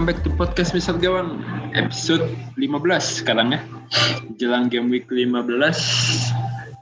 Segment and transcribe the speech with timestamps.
[0.00, 1.44] Welcome back to podcast Misal Gawang
[1.76, 2.24] episode
[2.56, 3.60] 15 sekarang ya.
[4.40, 5.44] Jelang game week 15.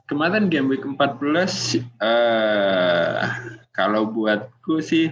[0.06, 3.26] Kemarin game week 14 uh,
[3.74, 5.10] kalau buatku sih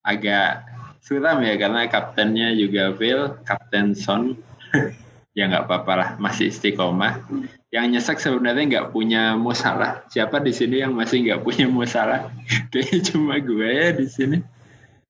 [0.00, 0.64] agak
[1.04, 4.40] suram ya karena kaptennya juga Phil, kapten Son.
[5.36, 7.20] ya nggak apa-apa lah, masih istiqomah.
[7.68, 10.08] Yang nyesek sebenarnya nggak punya musalah.
[10.08, 12.32] Siapa di sini yang masih nggak punya musalah?
[12.72, 14.40] Kayaknya cuma gue ya di sini.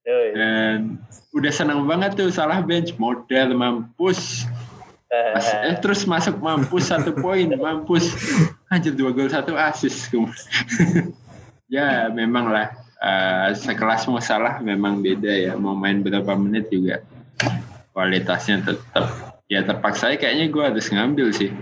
[0.08, 0.96] Dan
[1.36, 4.48] udah senang banget tuh salah bench model mampus.
[5.08, 8.16] Mas, eh terus masuk mampus satu poin mampus.
[8.72, 10.08] Anjir dua gol satu asis
[11.74, 12.72] ya memang lah.
[12.98, 15.52] Uh, sekelas mau salah memang beda ya.
[15.54, 17.04] Mau main berapa menit juga
[17.92, 21.52] kualitasnya tetap ya terpaksa kayaknya gue harus ngambil sih.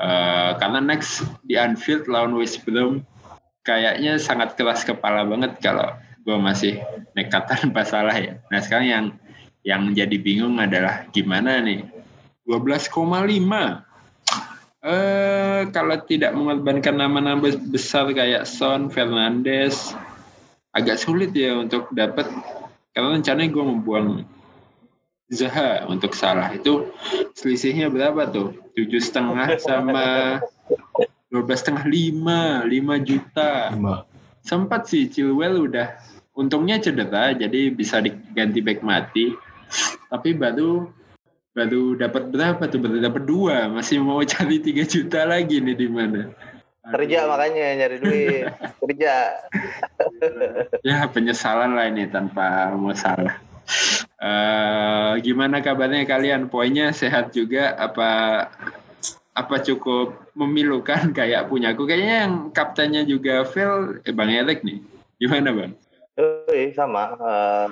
[0.00, 3.04] Uh, karena next di Anfield lawan West Brom
[3.68, 5.92] kayaknya sangat keras kepala banget kalau
[6.30, 6.78] gue masih
[7.18, 8.38] nekat tanpa salah ya.
[8.54, 9.06] Nah sekarang yang
[9.66, 11.82] yang jadi bingung adalah gimana nih?
[12.46, 12.94] 12,5
[14.80, 19.92] eh kalau tidak mengorbankan nama-nama besar kayak Son, Fernandes
[20.72, 22.24] agak sulit ya untuk dapat
[22.94, 24.08] karena rencananya gue membuang
[25.30, 26.50] Zaha untuk salah.
[26.54, 26.90] Itu
[27.38, 28.50] selisihnya berapa tuh?
[28.74, 30.06] tujuh setengah sama
[31.30, 33.74] dua belas setengah lima lima juta.
[34.40, 36.00] Sempat sih Chilwell udah
[36.40, 39.36] untungnya cedera jadi bisa diganti back mati.
[40.08, 40.88] Tapi baru
[41.52, 42.80] baru dapat berapa tuh?
[42.80, 43.68] Baru dapat dua.
[43.68, 46.32] Masih mau cari tiga juta lagi nih di mana?
[46.80, 48.44] Kerja makanya nyari duit.
[48.80, 49.14] Kerja.
[50.80, 53.36] Ya penyesalan lah ini tanpa masalah.
[54.18, 56.48] Uh, gimana kabarnya kalian?
[56.50, 57.76] Poinnya sehat juga?
[57.76, 58.10] Apa
[59.30, 64.82] apa cukup memilukan kayak punya aku kayaknya yang kaptennya juga Phil eh Bang Elek nih.
[65.22, 65.72] Gimana Bang
[66.20, 66.44] Oh,
[66.76, 67.16] sama.
[67.16, 67.68] Uh,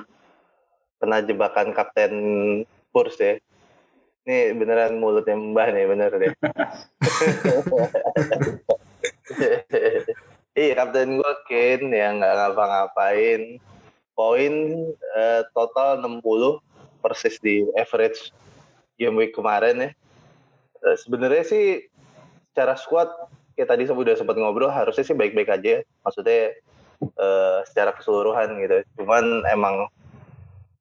[0.97, 2.13] pernah jebakan Kapten
[2.89, 3.37] Purs ya.
[4.25, 6.33] Ini beneran mulutnya mbah nih, bener deh.
[10.59, 13.61] iya, Kapten gue Ken yang nggak ngapa-ngapain.
[14.17, 14.55] Poin
[15.17, 16.61] uh, total 60
[17.05, 18.33] persis di average
[18.97, 19.91] game week kemarin ya.
[20.85, 21.85] Uh, Sebenarnya sih
[22.53, 23.13] secara squad
[23.55, 25.85] kayak tadi udah sempat ngobrol harusnya sih baik-baik aja.
[26.05, 26.57] Maksudnya
[27.03, 28.77] uh, secara keseluruhan gitu.
[29.01, 29.87] Cuman emang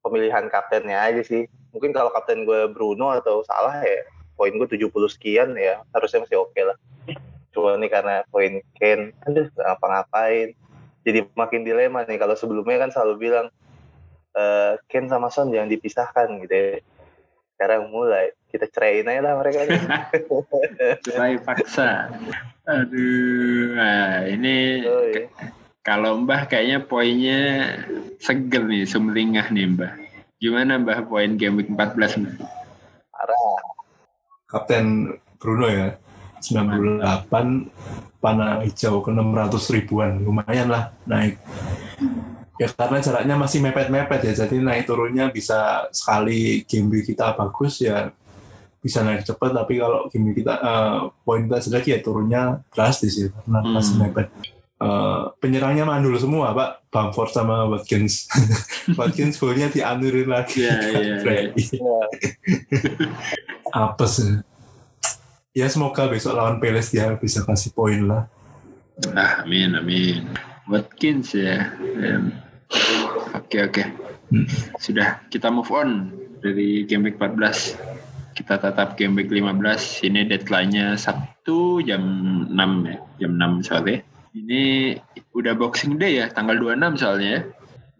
[0.02, 1.46] pemilihan kaptennya aja sih.
[1.74, 4.02] Mungkin kalau kapten gue Bruno atau salah ya,
[4.34, 6.76] poin gue 70 sekian ya, harusnya masih oke okay lah.
[7.52, 10.54] Cuma nih karena poin Ken, aduh ngapa-ngapain.
[11.06, 13.46] Jadi makin dilema nih, kalau sebelumnya kan selalu bilang,
[14.36, 16.78] uh, Ken sama Son jangan dipisahkan gitu ya.
[17.56, 19.66] Sekarang mulai, kita ceraiin aja lah mereka.
[21.02, 22.12] Cerai paksa.
[22.68, 25.26] Aduh, nah ini oh, iya.
[25.88, 27.40] Kalau Mbah kayaknya poinnya
[28.20, 29.92] seger nih, sumringah nih Mbah.
[30.36, 32.36] Gimana Mbah poin game week 14 Mbah?
[33.08, 33.40] Parah.
[34.44, 35.96] Kapten Bruno ya,
[36.44, 40.20] 98 panah hijau ke 600 ribuan.
[40.20, 41.40] Lumayan lah naik.
[42.60, 47.80] Ya karena jaraknya masih mepet-mepet ya, jadi naik turunnya bisa sekali game week kita bagus
[47.80, 48.12] ya
[48.78, 53.28] bisa naik cepat tapi kalau game kita uh, poin kita jelek ya turunnya drastis ya
[53.34, 53.72] karena hmm.
[53.74, 54.28] masih mepet
[54.78, 56.86] Uh, penyerangnya mandul semua pak.
[56.88, 58.30] Bamford sama Watkins.
[58.98, 60.64] Watkins golnya dianurin lagi.
[60.64, 61.98] Yeah, yeah, yeah.
[63.68, 64.40] apa sih
[65.52, 68.30] ya semoga besok lawan Peles dia bisa kasih poin lah.
[69.18, 70.22] Ah amin amin.
[70.70, 71.74] Watkins ya.
[73.34, 73.82] Oke oke.
[73.82, 73.86] Okay.
[74.30, 74.46] hmm.
[74.78, 77.74] sudah kita move on dari game week 14
[78.38, 82.02] kita tetap game week 15 ini deadline-nya Sabtu jam
[82.46, 82.54] 6
[82.86, 84.06] ya jam 6 sore
[84.44, 84.94] ini
[85.34, 87.42] udah Boxing Day ya, tanggal 26 soalnya ya.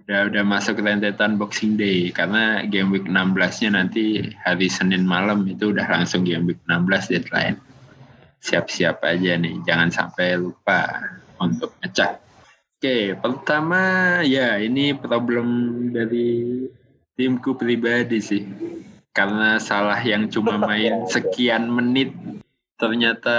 [0.08, 5.69] Udah udah masuk rentetan Boxing Day karena game week 16-nya nanti hari Senin malam itu
[5.75, 7.61] udah langsung game week 16 deadline.
[8.40, 10.87] Siap-siap aja nih, jangan sampai lupa
[11.43, 12.25] untuk ngecek.
[12.79, 13.82] Oke, pertama
[14.23, 15.49] ya ini problem
[15.91, 16.62] dari
[17.19, 18.46] timku pribadi sih.
[19.11, 22.14] Karena salah yang cuma main sekian menit
[22.79, 23.37] ternyata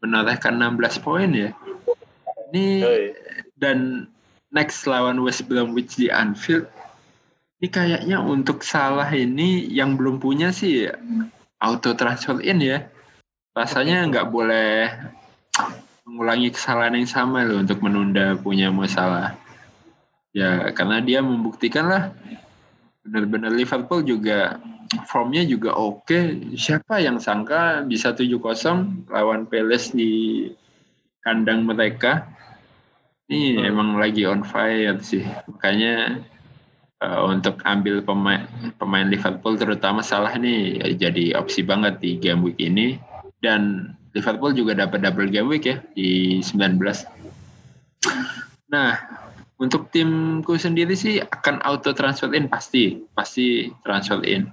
[0.00, 1.52] menorehkan 16 poin ya.
[2.54, 2.86] Ini
[3.58, 4.06] dan
[4.54, 6.70] next lawan West Bromwich di Anfield.
[7.58, 10.86] Ini kayaknya untuk salah ini yang belum punya sih
[11.58, 12.86] auto transfer in ya.
[13.58, 14.86] Rasanya nggak boleh
[16.06, 19.34] mengulangi kesalahan yang sama loh untuk menunda punya masalah.
[20.30, 22.14] Ya karena dia membuktikan lah
[23.02, 24.62] benar-benar Liverpool juga
[25.10, 26.54] formnya juga oke.
[26.54, 30.46] Siapa yang sangka bisa 7-0 lawan Palace di
[31.24, 32.28] kandang mereka
[33.32, 33.64] ini hmm.
[33.64, 36.20] emang lagi on fire sih makanya
[37.00, 38.44] uh, untuk ambil pemain
[38.76, 43.00] pemain Liverpool terutama salah nih ya, jadi opsi banget di game week ini
[43.40, 46.78] dan Liverpool juga dapat double game week ya di 19.
[48.70, 48.94] Nah,
[49.58, 54.48] untuk timku sendiri sih akan auto transfer in pasti, pasti transfer in.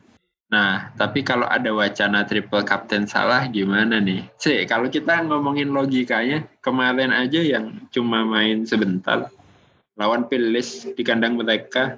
[0.51, 4.27] Nah, tapi kalau ada wacana triple captain salah gimana nih?
[4.36, 9.31] Sih, kalau kita ngomongin logikanya, kemarin aja yang cuma main sebentar,
[9.95, 11.95] lawan Pilis di kandang mereka,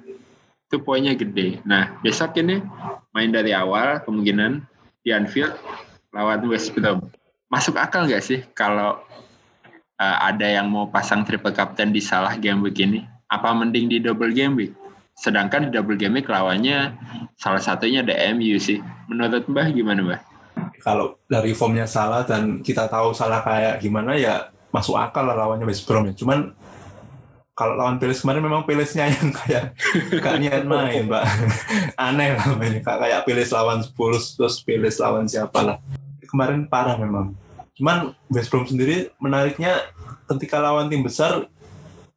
[0.70, 1.58] itu poinnya gede.
[1.66, 2.62] Nah, besok ini
[3.10, 4.62] main dari awal, kemungkinan
[5.02, 5.58] di Anfield,
[6.14, 7.10] lawan West Brom.
[7.50, 9.02] Masuk akal nggak sih kalau
[9.98, 13.02] uh, ada yang mau pasang triple captain di salah game week ini?
[13.26, 14.72] Apa mending di double game week?
[15.14, 16.94] Sedangkan di double game lawannya
[17.38, 18.82] salah satunya ada MU sih.
[19.06, 20.20] Menurut Mbah gimana Mbah?
[20.82, 25.64] Kalau dari formnya salah dan kita tahu salah kayak gimana ya masuk akal lah lawannya
[25.64, 26.14] West Brom ya.
[26.18, 26.52] Cuman
[27.54, 29.78] kalau lawan Pilis kemarin memang Pilisnya yang kayak
[30.18, 31.24] gak niat main, Mbak.
[31.94, 32.82] Aneh lah mainnya.
[32.82, 35.76] Kayak Pilis lawan Spurs, terus Pilis lawan siapa lah.
[36.26, 37.38] Kemarin parah memang.
[37.78, 39.86] Cuman West Brom sendiri menariknya
[40.26, 41.46] ketika lawan tim besar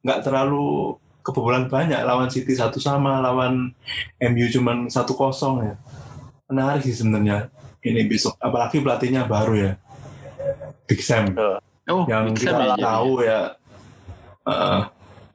[0.02, 2.00] nggak terlalu kebobolan banyak.
[2.00, 3.76] Lawan City satu sama lawan
[4.18, 5.74] MU cuman satu kosong ya.
[6.48, 7.52] Menarik sih sebenarnya
[7.84, 8.40] ini besok.
[8.40, 9.72] Apalagi pelatihnya baru ya.
[10.88, 11.36] Big Sam.
[11.88, 13.40] Oh, yang Big kita Sam ya tahu ya.
[14.48, 14.88] Uh,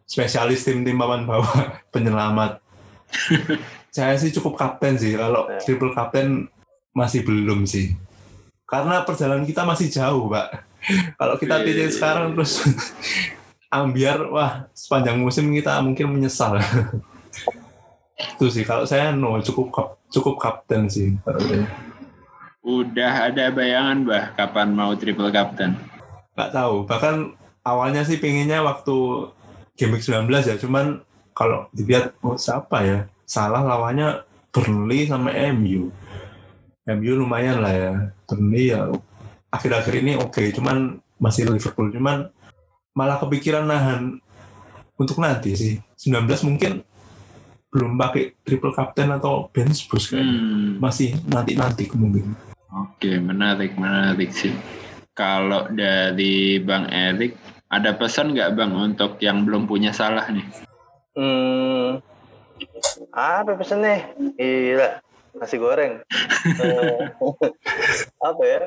[0.10, 1.54] spesialis tim-tim papan bawah
[1.94, 2.58] penyelamat.
[3.94, 5.14] Saya sih cukup kapten sih.
[5.14, 5.62] Kalau Ya.
[5.62, 6.50] triple kapten
[6.98, 7.94] masih belum sih.
[8.66, 10.66] Karena perjalanan kita masih jauh pak.
[11.22, 12.34] Kalau kita Iya, pilih iya, sekarang iya.
[12.34, 12.54] terus
[13.74, 16.62] ambiar wah sepanjang musim kita mungkin menyesal
[18.38, 21.18] itu sih kalau saya no cukup kap- cukup kapten sih.
[22.64, 25.76] Udah ada bayangan Mbah kapan mau triple captain?
[26.34, 29.30] nggak tahu bahkan awalnya sih pengennya waktu
[29.78, 31.06] game week 19 ya cuman
[31.38, 33.00] kalau dilihat oh, siapa ya
[33.30, 35.94] salah lawannya Burnley sama MU
[36.90, 37.94] MU lumayan lah ya
[38.26, 38.90] Burnley ya
[39.54, 42.34] akhir-akhir ini oke cuman masih Liverpool cuman
[42.94, 44.22] malah kepikiran nahan
[44.98, 46.86] untuk nanti sih 19 mungkin
[47.74, 50.78] belum pakai triple captain atau bench boost kayaknya Hmm.
[50.78, 54.50] masih nanti-nanti kemungkinan Oke, menarik, menarik sih.
[55.14, 57.38] Kalau dari Bang Erik,
[57.70, 60.42] ada pesan nggak Bang untuk yang belum punya salah nih?
[61.14, 62.02] Hmm,
[63.14, 64.10] apa pesennya?
[64.18, 64.90] Gila,
[65.38, 66.02] nasi goreng.
[66.44, 67.00] Eh,
[68.20, 68.62] apa ya?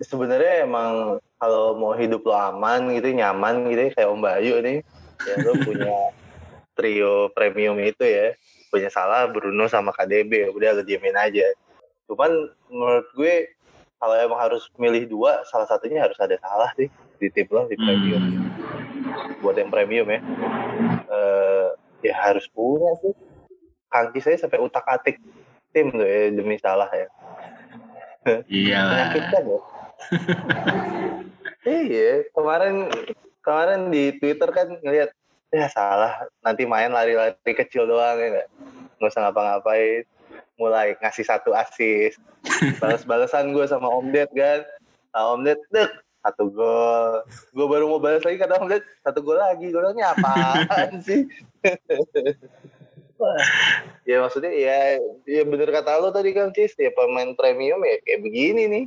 [0.00, 4.78] Sebenarnya emang kalau mau hidup lo aman gitu, nyaman gitu, kayak Om Bayu nih,
[5.22, 5.96] ya lo punya
[6.76, 8.34] trio premium itu ya,
[8.72, 11.46] punya salah Bruno sama KDB, udah lo diemin aja.
[12.08, 12.30] Cuman
[12.72, 13.34] menurut gue
[13.98, 16.86] kalau emang harus milih dua, salah satunya harus ada salah sih.
[17.18, 18.22] Di tim lo di premium.
[18.22, 19.42] Hmm.
[19.42, 20.20] buat yang premium ya.
[21.10, 21.68] Eh
[22.06, 23.14] ya harus punya sih.
[23.90, 25.18] Kaki saya sampai utak atik
[25.74, 27.10] tim tuh ya demi salah ya
[28.48, 28.80] Iya.
[28.86, 29.60] menyakitkan ya?
[31.68, 32.88] Iya kemarin
[33.44, 35.12] kemarin di Twitter kan ngeliat
[35.52, 38.48] ya salah nanti main lari-lari kecil doang ya nggak?
[39.04, 40.08] Usah ngapa-ngapain.
[40.56, 42.16] Mulai ngasih satu asis
[42.80, 44.64] balas-balasan gue sama Om Ded kan.
[45.12, 45.92] Nah, Om Ded dek
[46.24, 47.22] satu gol.
[47.52, 49.68] Gue baru mau balas lagi kata Om Ded satu gol lagi.
[49.68, 51.28] Bilangnya apaan sih
[54.08, 56.74] ya maksudnya ya ya bener kata lo tadi kan Cis.
[56.78, 58.84] Ya pemain premium ya kayak begini nih.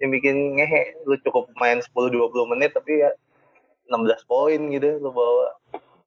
[0.00, 3.10] Yang bikin ngehe lu cukup main 10-20 menit tapi ya
[3.88, 5.56] 16 poin gitu lu bawa.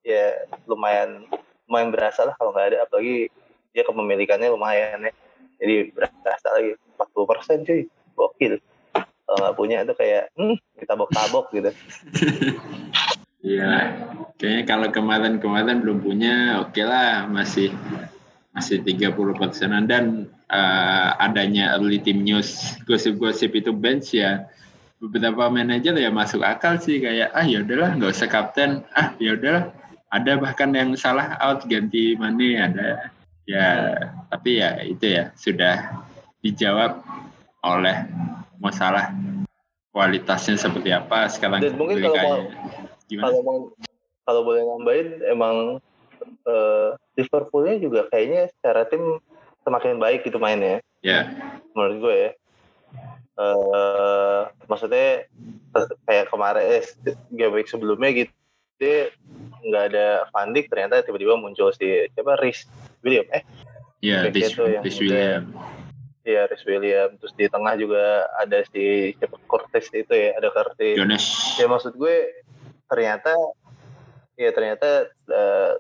[0.06, 0.34] Ya
[0.66, 1.26] lumayan
[1.70, 2.78] lumayan berasa lah kalau nggak ada.
[2.86, 3.30] Apalagi
[3.74, 5.14] dia kepemilikannya lumayan ya.
[5.62, 6.74] Jadi berasa lagi.
[7.00, 7.82] 40 persen cuy.
[8.18, 8.60] Gokil.
[8.98, 11.72] Kalau nggak punya itu kayak hmm, kita tabok gitu.
[13.40, 13.96] Iya.
[14.40, 17.76] Kayaknya kalau kemarin-kemarin belum punya, oke lah masih
[18.56, 19.84] masih 30 persenan.
[19.84, 24.48] Dan eh, adanya early team news gosip-gosip itu bench ya
[25.00, 28.88] beberapa manajer ya masuk akal sih kayak ah ya udahlah nggak usah kapten.
[28.96, 29.76] Ah ya udahlah
[30.08, 33.12] ada bahkan yang salah out ganti Mane ada.
[33.44, 33.68] Ya
[34.32, 36.00] tapi ya itu ya sudah
[36.40, 37.04] dijawab
[37.60, 38.08] oleh
[38.56, 39.12] mau salah
[39.92, 42.48] kualitasnya seperti apa sekarang Dan mungkin kalau
[43.10, 43.26] gimana?
[43.28, 43.58] kalau mau
[44.30, 45.56] kalau boleh nambahin emang
[46.46, 49.18] eh, Liverpoolnya juga kayaknya secara tim
[49.66, 50.86] semakin baik gitu mainnya.
[51.02, 51.34] Ya.
[51.74, 52.32] Menurut gue ya.
[53.40, 55.26] Eh maksudnya
[56.06, 56.86] kayak kemarin eh
[57.34, 58.34] game week sebelumnya gitu
[58.80, 59.12] dia
[59.60, 62.64] nggak ada Van Dijk ternyata tiba-tiba muncul si siapa Rhys
[63.04, 63.44] William eh?
[64.00, 65.44] Rhys Rhys udah- William.
[66.24, 67.10] Ya Rhys William.
[67.20, 70.96] Terus di tengah juga ada si siapa Cortes itu ya ada Cortes.
[70.96, 71.24] Jonas.
[71.60, 72.44] Ya maksud gue
[72.88, 73.36] ternyata
[74.40, 75.74] ya ternyata eh,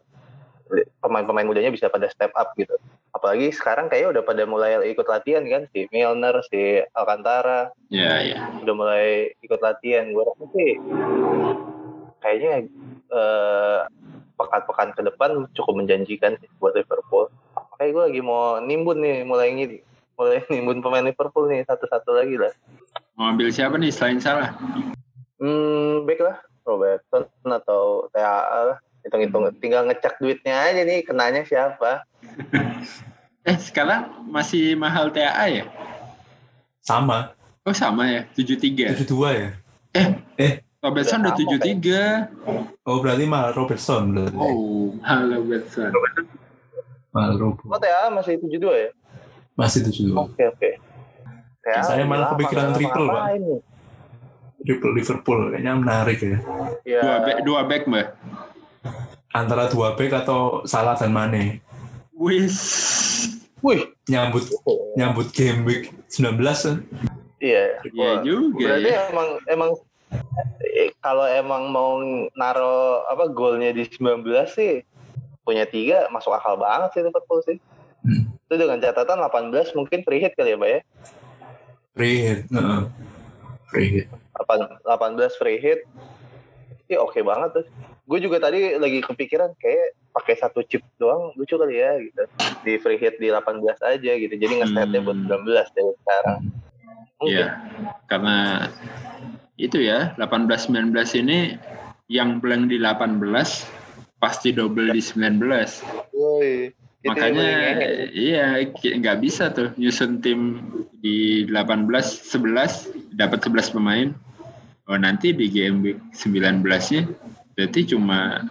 [1.02, 2.76] pemain-pemain mudanya bisa pada step up gitu.
[3.16, 7.74] Apalagi sekarang kayaknya udah pada mulai ikut latihan kan si Milner, si Alcantara.
[7.90, 8.54] Ya, ya.
[8.62, 10.12] Udah mulai ikut latihan.
[10.14, 10.72] Gue rasa sih
[12.20, 12.70] kayaknya
[13.10, 13.80] eh,
[14.38, 17.32] pekan-pekan ke depan cukup menjanjikan sih buat Liverpool.
[17.80, 19.72] Kayak gue lagi mau nimbun nih, mulai ngid,
[20.20, 22.54] mulai nimbun pemain Liverpool nih satu-satu lagi lah.
[23.18, 24.54] Mau ambil siapa nih selain salah?
[25.40, 27.09] Hmm, baik lah, Robertson atau TAA
[29.20, 32.08] Hitung-hitung, tinggal ngecek duitnya aja nih, kenanya siapa.
[33.44, 35.66] Eh, sekarang masih mahal TAA ya?
[36.80, 38.96] Sama, Oh, sama ya, 73.
[38.96, 39.50] 72 ya.
[39.94, 40.08] Eh,
[40.40, 42.32] Eh, Robertson udah sama, 73.
[42.82, 44.38] oh berarti mahal Robertson berarti.
[44.40, 45.92] Oh, mahal Robertson.
[47.12, 47.76] Mahal Oh, Robo.
[47.76, 48.90] TAA masih 72 ya?
[49.54, 50.16] Masih 72.
[50.16, 50.70] Oke, oke.
[51.60, 53.60] TAA Saya malah kepikiran triple, nih.
[54.60, 56.38] Triple Liverpool kayaknya menarik ya.
[56.84, 58.08] Ya, Dua back, dua back, Mbak.
[59.30, 61.62] Antara dua back atau Salah dan Mane.
[62.18, 62.58] Wis.
[63.60, 63.92] wih.
[64.08, 64.48] Nyambut
[64.96, 66.78] nyambut game week 19 kan.
[67.40, 67.80] Iya.
[67.92, 69.00] Iya juga Berarti ya.
[69.12, 69.72] emang emang
[70.66, 72.00] eh, kalau emang mau
[72.34, 74.82] naro apa golnya di 19 sih
[75.44, 77.58] punya tiga masuk akal banget sih Liverpool sih.
[78.06, 78.32] Hmm.
[78.48, 80.82] Itu dengan catatan 18 mungkin free hit kali ya, Mbak ya?
[81.94, 82.40] Free hit.
[82.50, 82.82] heeh.
[83.70, 84.08] Free hit.
[84.40, 85.80] 8 18 free hit.
[86.90, 87.66] Iya oke banget tuh.
[88.10, 92.26] Gue juga tadi lagi kepikiran kayak pakai satu chip doang lucu kali ya gitu.
[92.66, 94.34] Di free hit di 18 aja gitu.
[94.34, 95.46] Jadi nge-setnya buat Hmm.
[95.46, 96.40] 19 dari sekarang.
[97.22, 97.48] Iya.
[98.10, 98.66] Karena
[99.62, 101.54] itu ya, 18-19 ini
[102.10, 103.70] yang blank di 18
[104.18, 105.86] pasti double di 19.
[106.18, 107.50] Woi, itu yang Makanya
[108.12, 110.60] iya nggak bisa tuh nyusun tim
[111.00, 114.10] di 18 11 dapat 11 pemain.
[114.90, 117.06] Oh nanti di game week 19-nya
[117.60, 118.48] berarti cuma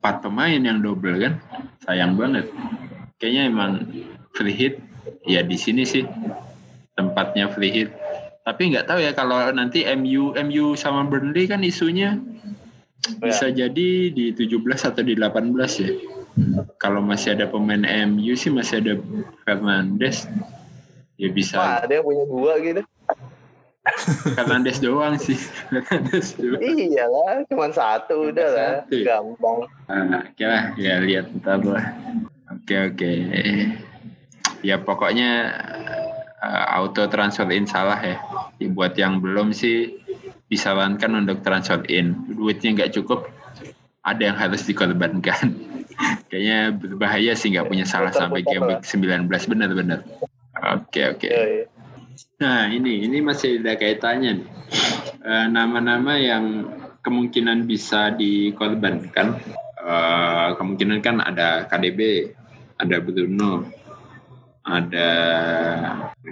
[0.00, 1.36] 4 pemain yang double kan.
[1.84, 2.48] Sayang banget.
[3.20, 3.72] Kayaknya emang
[4.32, 4.80] free hit
[5.28, 6.08] ya di sini sih
[6.96, 7.92] tempatnya free hit.
[8.48, 12.16] Tapi nggak tahu ya kalau nanti MU MU sama Burnley kan isunya
[13.20, 14.56] bisa jadi di 17
[14.88, 15.92] atau di 18 ya.
[16.80, 18.96] Kalau masih ada pemain MU sih masih ada
[19.44, 20.24] Fernandes.
[21.20, 22.82] Ya bisa Wah, ada yang punya dua gitu.
[24.32, 25.36] Fernandes doang sih.
[25.68, 26.60] Fernandes doang.
[26.60, 29.20] Iyalah, cuma satu udah lah, ya?
[29.20, 29.68] gampang.
[29.92, 31.92] Ah, Oke lah, ya lihat ntar lah.
[32.48, 33.12] Oke oke.
[34.64, 35.30] Ya pokoknya
[36.40, 38.16] eh, auto transfer in salah ya.
[38.56, 40.00] Ya, Buat yang belum sih
[40.48, 42.16] disarankan untuk transfer in.
[42.32, 43.28] Duitnya nggak cukup,
[44.00, 45.60] ada yang harus dikorbankan.
[46.32, 50.00] Kayaknya berbahaya sih nggak punya salah sampai game week 19 benar-benar.
[50.72, 51.28] Oke oke.
[52.44, 54.48] Nah ini ini masih ada kaitannya nih.
[55.24, 56.68] Eh, Nama-nama yang
[57.00, 59.40] kemungkinan bisa dikorbankan.
[59.80, 62.28] Eh, kemungkinan kan ada KDB,
[62.76, 63.64] ada Bruno,
[64.60, 65.10] ada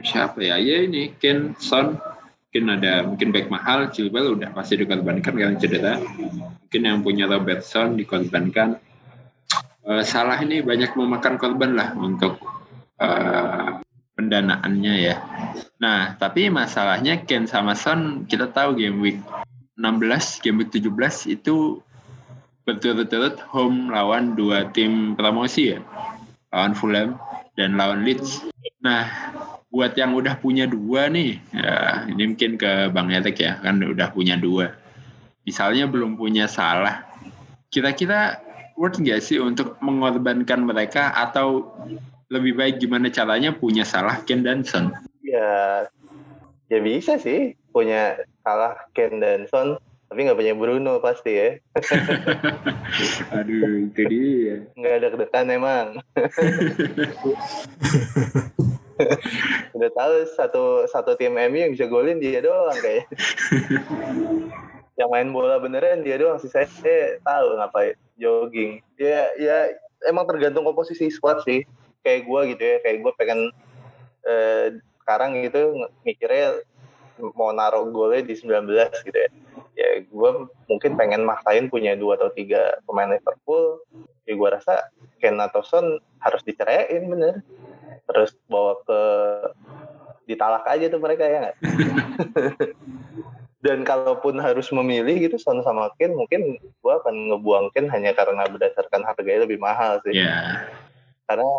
[0.04, 0.60] siapa ya?
[0.60, 5.96] Ya ini Ken Son, mungkin ada mungkin back mahal, Chilwell udah pasti dikorbankan karena cedera.
[5.96, 8.76] Mungkin yang punya Robertson dikorbankan.
[9.88, 12.36] Eh, salah ini banyak memakan korban lah untuk
[14.22, 15.16] pendanaannya ya.
[15.82, 19.18] Nah, tapi masalahnya Ken sama Son kita tahu game week
[19.74, 21.82] 16, game week 17 itu
[22.62, 25.82] berturut-turut home lawan dua tim promosi ya.
[26.54, 27.18] Lawan Fulham
[27.58, 28.46] dan lawan Leeds.
[28.84, 29.10] Nah,
[29.72, 34.12] buat yang udah punya dua nih, ya, ini mungkin ke Bang Etek ya, kan udah
[34.12, 34.76] punya dua.
[35.42, 37.02] Misalnya belum punya salah.
[37.72, 38.38] Kira-kira
[38.76, 41.72] worth nggak sih untuk mengorbankan mereka atau
[42.32, 44.88] lebih baik gimana caranya punya salah Ken dan Son?
[45.20, 45.84] Ya,
[46.72, 49.76] ya bisa sih punya kalah Ken dan Son,
[50.08, 51.48] tapi nggak punya Bruno pasti ya.
[53.36, 54.56] Aduh, itu dia.
[54.72, 55.86] Nggak ada kedekan emang.
[59.76, 63.08] Udah tahu satu satu tim MU yang bisa golin dia doang kayak.
[65.00, 66.68] yang main bola beneran dia doang sih saya
[67.24, 68.80] tahu ngapain jogging.
[69.00, 69.72] Ya ya
[70.08, 71.64] emang tergantung komposisi squad sih.
[72.02, 73.40] Kayak gua gitu ya, kayak gua pengen
[74.26, 75.74] eh, sekarang gitu
[76.06, 76.62] mikirnya
[77.34, 79.30] mau naruh golnya di 19 gitu ya.
[79.72, 80.30] Ya gue
[80.68, 83.82] mungkin pengen maksain punya dua atau tiga pemain Liverpool.
[84.28, 87.42] Ya gue rasa Ken atau Son harus diceraiin bener.
[88.08, 89.00] Terus bawa ke
[90.28, 91.56] ditalak aja tuh mereka ya nggak?
[93.62, 98.46] Dan kalaupun harus memilih gitu Son sama Ken mungkin gue akan ngebuang Ken hanya karena
[98.50, 100.68] berdasarkan harganya lebih mahal sih Ya,
[101.32, 101.50] karena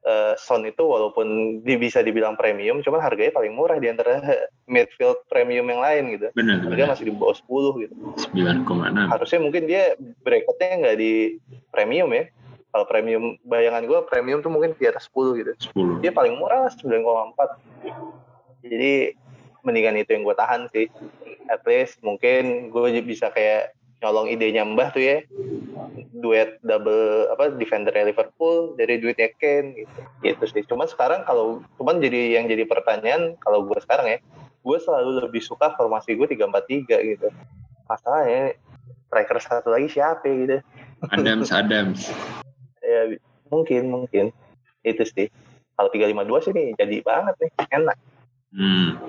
[0.00, 4.20] eh, Son itu walaupun dia bisa dibilang premium, cuman harganya paling murah di antara
[4.72, 6.26] midfield premium yang lain gitu.
[6.32, 6.90] benar Harga benar.
[6.96, 7.94] masih di bawah 10 gitu.
[8.32, 9.12] 9,6.
[9.12, 9.82] Harusnya mungkin dia
[10.24, 11.12] bracketnya nggak di
[11.68, 12.24] premium ya,
[12.70, 15.52] Kalau premium bayangan gue premium tuh mungkin di atas 10 gitu.
[15.74, 16.06] 10.
[16.06, 17.36] Dia paling murah 9,4.
[18.62, 19.18] Jadi
[19.66, 20.86] mendingan itu yang gue tahan sih.
[21.50, 25.18] At least mungkin gue bisa kayak nyolong idenya Mbah tuh ya.
[26.10, 30.00] Duet double apa defender Liverpool dari duitnya Ken gitu.
[30.26, 30.62] Gitu sih.
[30.66, 34.18] Cuman sekarang kalau cuman jadi yang jadi pertanyaan kalau gue sekarang ya,
[34.60, 37.28] gue selalu lebih suka formasi gue 3-4-3 gitu.
[37.86, 38.58] Masalahnya
[39.06, 40.58] striker satu lagi siapa gitu.
[41.14, 42.10] Adams Adams.
[42.82, 43.18] ya
[43.50, 44.34] mungkin mungkin
[44.82, 45.26] itu sih.
[45.78, 47.96] Kalau 352 sih nih jadi banget nih, enak.
[48.52, 49.00] Hmm.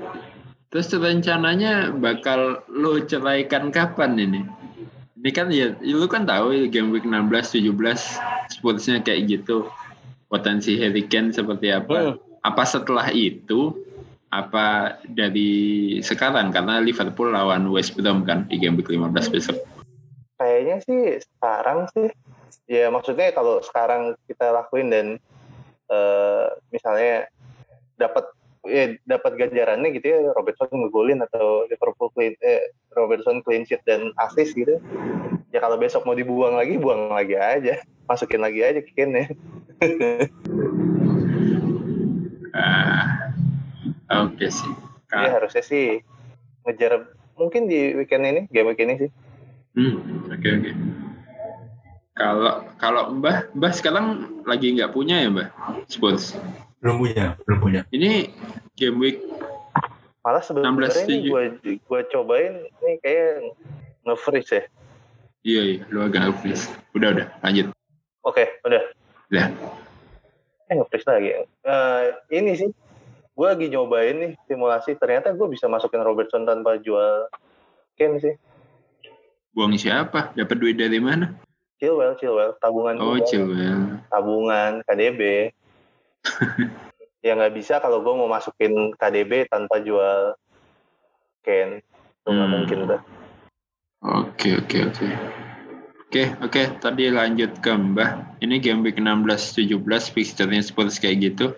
[0.71, 4.41] Terus rencananya bakal lo ceraikan kapan ini?
[5.21, 9.69] Ini kan ya, lu kan tahu ya, game week 16, 17 Spursnya kayak gitu.
[10.25, 12.17] Potensi Harry Kane seperti apa?
[12.17, 12.17] Hmm.
[12.41, 13.77] Apa setelah itu?
[14.33, 16.49] Apa dari sekarang?
[16.49, 19.61] Karena Liverpool lawan West Brom kan di game week 15 besok.
[20.41, 22.09] Kayaknya sih sekarang sih
[22.65, 25.07] ya maksudnya kalau sekarang kita lakuin dan
[25.91, 27.29] eh, misalnya
[27.99, 28.25] dapat
[28.65, 34.13] ya dapat ganjarannya gitu ya Robertson ngegolin atau Liverpool clean eh, Robertson clean sheet dan
[34.21, 34.77] assist gitu
[35.49, 39.27] ya kalau besok mau dibuang lagi buang lagi aja masukin lagi aja Kane ya
[42.51, 43.31] Ah,
[44.27, 44.67] Oke sih.
[45.07, 46.03] Jadi Ka- harusnya sih
[46.67, 49.09] ngejar mungkin di weekend ini game week ini sih
[49.71, 50.71] Hmm, oke oke.
[52.11, 54.05] Kalau kalau Mbah, Mbah sekarang
[54.43, 55.47] lagi nggak punya ya Mbah
[55.87, 56.35] Spurs.
[56.81, 57.81] Belum punya, belum punya.
[57.89, 58.33] Ini
[58.73, 59.17] game week
[60.21, 61.43] malah sebenarnya 16 ini gue
[61.81, 63.57] gue cobain ini kayak
[64.05, 64.63] nge-freeze ya
[65.41, 66.69] iya iya lu agak habis.
[66.93, 67.73] Udah udah lanjut.
[68.21, 68.81] oke udah
[69.29, 69.49] Lah,
[70.67, 72.69] eh nge-freeze lagi Eh, ini sih
[73.31, 77.25] gue lagi nyobain nih simulasi ternyata gue bisa masukin Robertson tanpa jual
[77.97, 78.35] Kane sih
[79.51, 80.31] buang siapa?
[80.31, 81.33] Dapat duit dari mana?
[81.75, 83.25] Chilwell Chilwell tabungan Oh, gua.
[83.25, 83.99] Chilwell.
[84.07, 85.49] tabungan KDB
[87.25, 90.33] ya nggak bisa kalau gue mau masukin KDB tanpa jual
[91.45, 92.55] Ken itu nggak Hmm.
[92.55, 93.01] mungkin tuh
[94.01, 95.07] Oke oke oke.
[96.09, 98.41] Oke oke tadi lanjut ke Mbah.
[98.41, 99.77] Ini game week 16 17
[100.09, 101.53] fixture-nya Spurs kayak gitu.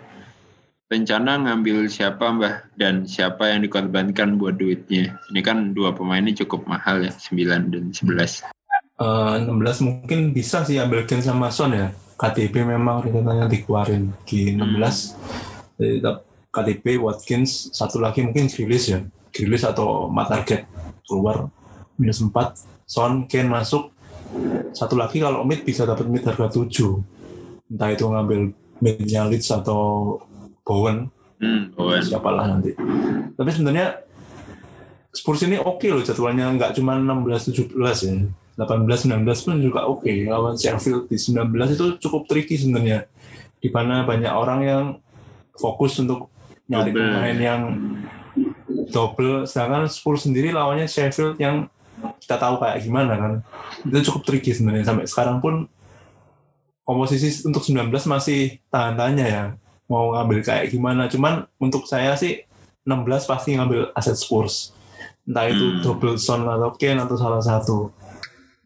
[0.91, 5.15] Rencana ngambil siapa Mbah dan siapa yang dikorbankan buat duitnya.
[5.31, 8.43] Ini kan dua pemain ini cukup mahal ya, 9 dan 11.
[8.99, 11.95] Eh, 16 mungkin bisa sih ambil Ken sama Son ya.
[12.23, 15.75] KTP memang rencananya dikeluarin di 16.
[15.75, 16.23] Jadi tetap
[16.55, 19.03] KTP, Watkins, satu lagi mungkin Grilis ya.
[19.35, 20.63] Grilis atau Matarget
[21.03, 21.51] keluar
[21.99, 22.31] minus 4.
[22.87, 23.91] Son, Ken masuk.
[24.71, 26.63] Satu lagi kalau mid bisa dapat mid harga 7.
[27.67, 28.39] Entah itu ngambil
[28.79, 30.15] midnya Leeds atau
[30.63, 31.11] Bowen
[31.43, 31.99] Hmm, Owen.
[31.99, 32.71] siapalah nanti.
[33.35, 33.99] Tapi sebenarnya
[35.11, 38.15] Spurs ini oke loh jadwalnya nggak cuma 16 17 ya.
[38.53, 40.11] 18 19 pun juga oke.
[40.29, 43.09] Lawan Sheffield di 19 itu cukup tricky sebenarnya.
[43.57, 44.83] Di mana banyak orang yang
[45.57, 46.29] fokus untuk
[46.69, 47.61] nyari pemain yang
[48.89, 51.69] double sedangkan Spurs sendiri lawannya Sheffield yang
[52.21, 53.33] kita tahu kayak gimana kan.
[53.85, 55.65] Itu cukup tricky sebenarnya sampai sekarang pun
[56.83, 59.43] komposisi untuk 19 masih tahan tanya ya
[59.87, 61.09] mau ngambil kayak gimana.
[61.09, 62.43] Cuman untuk saya sih
[62.83, 64.75] 16 pasti ngambil aset Spurs.
[65.23, 65.79] Entah itu Hmm.
[65.79, 67.91] double Son atau Kane atau salah satu.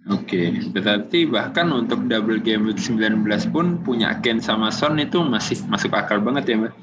[0.07, 5.67] Oke, berarti bahkan untuk double game week 19 pun punya Ken sama Son itu masih
[5.67, 6.73] masuk akal banget ya Mbak?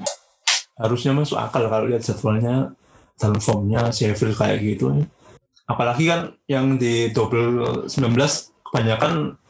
[0.76, 2.76] Harusnya masuk akal kalau lihat jadwalnya
[3.16, 5.08] dalam formnya Sheffield kayak gitu.
[5.64, 8.12] Apalagi kan yang di double 19
[8.68, 9.40] kebanyakan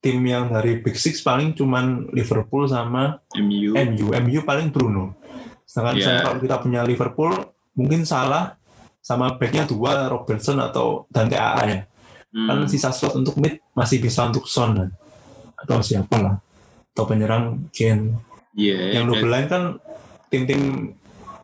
[0.00, 3.76] tim yang dari Big Six paling cuman Liverpool sama MU.
[3.76, 4.06] MU.
[4.14, 5.20] MU paling Bruno.
[5.68, 7.32] Sedangkan misalnya kalau kita punya Liverpool,
[7.76, 8.56] mungkin salah
[9.02, 11.80] sama backnya dua Robertson atau Dante AA ya.
[12.36, 12.48] Hmm.
[12.52, 14.90] Kan sisa slot untuk mid masih bisa untuk Son kan.
[15.56, 16.36] atau siapa lah.
[16.92, 18.20] Atau penyerang Kane.
[18.52, 19.00] Iya.
[19.00, 19.62] Yang dan- double line kan
[20.28, 20.60] tim-tim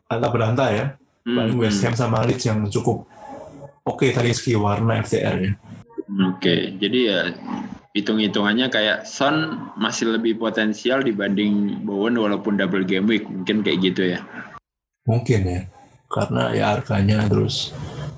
[0.05, 0.85] anta beranta ya.
[1.25, 1.89] Hmm, Paling West hmm.
[1.89, 3.09] Ham sama Leeds yang cukup
[3.83, 5.53] oke dari segi warna FTR ya.
[6.29, 7.19] Oke, jadi ya
[7.95, 14.03] hitung-hitungannya kayak Son masih lebih potensial dibanding Bowen walaupun double game week mungkin kayak gitu
[14.17, 14.19] ya.
[15.07, 15.61] Mungkin ya.
[16.11, 17.73] Karena ya harganya terus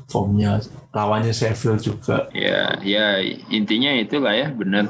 [0.10, 0.60] formnya
[0.92, 2.28] lawannya Sheffield juga.
[2.32, 3.20] Ya, ya
[3.50, 4.86] intinya itulah ya benar.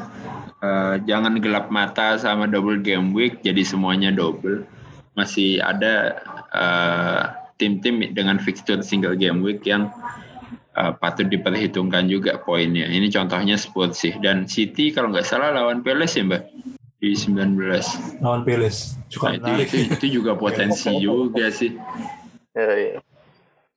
[0.60, 4.68] Eh, jangan gelap mata sama double game week jadi semuanya double.
[5.16, 6.20] Masih ada
[6.52, 7.22] eh,
[7.56, 9.88] tim-tim dengan fixture single game week yang
[10.76, 12.88] eh, patut diperhitungkan juga poinnya.
[12.88, 16.44] Ini contohnya Spurs sih dan City kalau nggak salah lawan Palace ya Mbak
[17.00, 18.24] di 19.
[18.24, 19.68] Lawan Palace juga Nah, itu, menarik.
[19.70, 21.76] itu, itu juga potensi juga sih.
[22.56, 23.00] Ya, iya.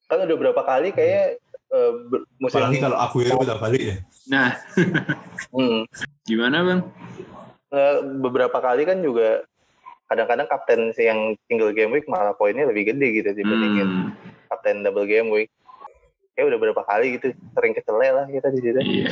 [0.09, 1.37] Kan udah berapa kali kayak
[1.69, 1.93] eh,
[2.39, 3.97] musim Apalagi kalau Aguero udah balik ya.
[4.29, 4.51] Nah,
[5.51, 5.85] Hmm.
[6.25, 6.81] gimana Bang?
[7.69, 9.45] nggak beberapa kali kan juga
[10.09, 14.09] kadang-kadang kapten yang single game week malah poinnya lebih gede gitu dibandingin Hmm,
[14.49, 15.53] kapten double game week.
[16.33, 18.81] Kayak udah berapa kali gitu sering kecelek lah kita di situ.
[18.81, 19.11] iya.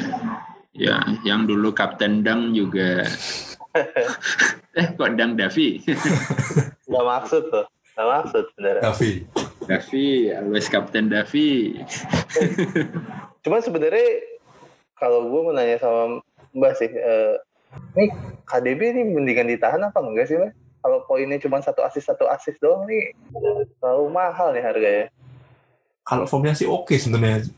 [0.77, 3.09] Ya, yang dulu Kapten Dang juga.
[4.77, 5.81] eh, kok Dang Davi?
[6.85, 7.64] Gak maksud tuh,
[7.97, 8.83] gak maksud sebenarnya.
[8.85, 9.12] Davi.
[9.66, 11.83] Davi, always Kapten Davi.
[13.42, 14.09] Cuman sebenarnya
[14.96, 16.22] kalau gue mau nanya sama
[16.57, 17.35] Mbak sih, eh,
[17.98, 18.09] ini
[18.48, 20.52] KDB ini mendingan ditahan apa enggak sih Mbak?
[20.87, 23.11] Kalau poinnya cuma satu asis satu asis doang nih
[23.83, 25.07] terlalu mahal nih harganya.
[26.07, 27.50] Kalau formnya sih oke sebenarnya.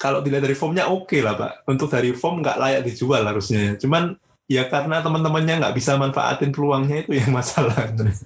[0.00, 1.68] Kalau dilihat dari formnya oke lah pak.
[1.68, 3.76] Untuk dari form nggak layak dijual harusnya.
[3.76, 4.16] Cuman
[4.48, 7.76] ya karena teman-temannya nggak bisa manfaatin peluangnya itu yang masalah.
[7.76, 8.24] sebenarnya.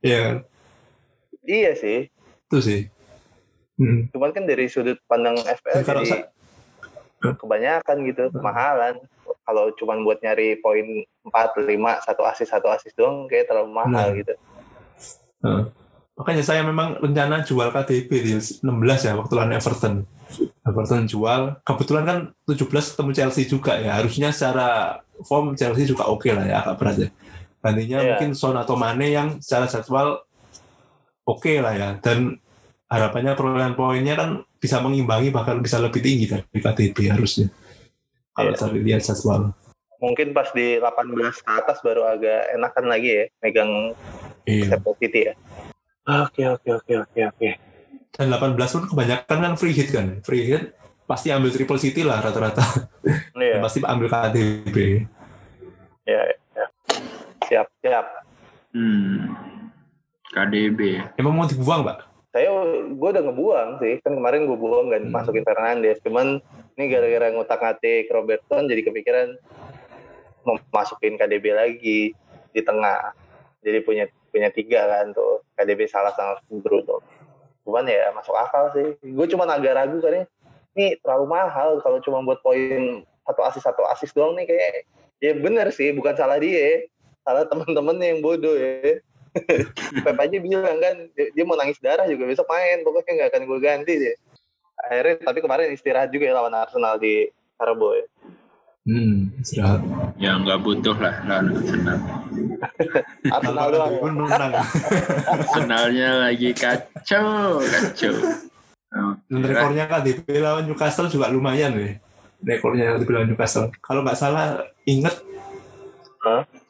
[0.00, 0.36] Iya kan?
[1.44, 2.08] Iya sih,
[2.54, 2.80] Itu sih.
[3.74, 4.06] Hmm.
[4.14, 6.30] cuman kan dari sudut pandang FPL Kalau jadi
[7.34, 8.94] kebanyakan gitu, kemahalan.
[9.42, 13.90] Kalau cuman buat nyari poin 4, 5, satu asis satu asis doang kayak terlalu mahal
[13.90, 14.14] Nah.
[14.14, 14.34] gitu.
[15.42, 15.62] Heeh.
[16.14, 18.62] Makanya saya memang rencana jual KDB di 16
[19.02, 20.06] ya waktu lawan Everton.
[20.62, 21.58] Everton jual.
[21.66, 23.98] Kebetulan kan 17 ketemu Chelsea juga ya.
[23.98, 27.08] Harusnya secara form Chelsea juga oke lah ya agak berat ya.
[27.58, 28.08] Gantinya Iya.
[28.14, 30.22] mungkin Son atau Mane yang secara jadwal
[31.26, 31.90] oke lah ya.
[31.98, 32.38] Dan
[32.94, 37.50] harapannya perolehan poinnya kan bisa mengimbangi bahkan bisa lebih tinggi dari KDB harusnya.
[38.30, 38.58] Kalau Iya.
[38.62, 39.50] dari lihat jadwal.
[39.98, 43.72] Mungkin pas di 18 ke atas baru agak enakan lagi ya megang
[44.44, 44.64] Iya.
[44.70, 45.34] Sheffield City ya.
[46.04, 47.50] Oke oke oke oke oke.
[48.14, 50.20] Dan 18 pun kebanyakan kan free hit kan.
[50.22, 52.62] Free hit pasti ambil triple city lah rata-rata.
[53.34, 54.76] Iya, pasti ambil KDB.
[56.04, 56.64] iya, iya.
[57.44, 58.06] Siap, siap.
[58.72, 59.32] Hmm.
[60.30, 60.98] KDB.
[61.14, 61.98] Emang mau dibuang, Pak?
[62.34, 62.50] Saya
[62.90, 64.02] gue udah ngebuang sih.
[64.02, 65.14] Kan kemarin gue buang gak Hmm.
[65.14, 66.02] masukin Fernandes.
[66.02, 66.42] Cuman
[66.74, 69.28] ini gara-gara ngutak-ngatik Robertson jadi kepikiran
[70.74, 72.10] masukin KDB lagi
[72.50, 73.14] di tengah.
[73.62, 76.98] Jadi punya punya tiga kan tuh KDB salah sama Bruno.
[77.62, 78.98] Cuman ya masuk akal sih.
[78.98, 80.26] Gue cuman agak ragu kan
[80.74, 84.72] ini terlalu mahal kalau cuma buat poin satu asis satu asis doang nih kayak
[85.22, 86.84] ya bener sih bukan salah dia
[87.24, 89.00] salah teman-temannya yang bodoh ya
[90.04, 93.42] Pep aja bilang kan dia, dia mau nangis darah juga besok main pokoknya nggak akan
[93.50, 94.16] gue ganti deh
[94.86, 97.26] akhirnya tapi kemarin istirahat juga ya lawan Arsenal di
[97.58, 98.06] Karabo ya
[98.84, 99.80] Hmm, istirahat.
[100.20, 101.98] Ya nggak butuh lah lawan Arsenal.
[103.32, 104.00] Arsenal doang ya.
[104.04, 104.52] pun menang.
[105.24, 108.14] Arsenalnya lagi kacau, kacau.
[109.24, 111.96] Dan rekornya KDB lawan Newcastle juga lumayan nih.
[112.44, 113.72] Rekornya KDB lawan Newcastle.
[113.80, 115.16] Kalau nggak salah inget?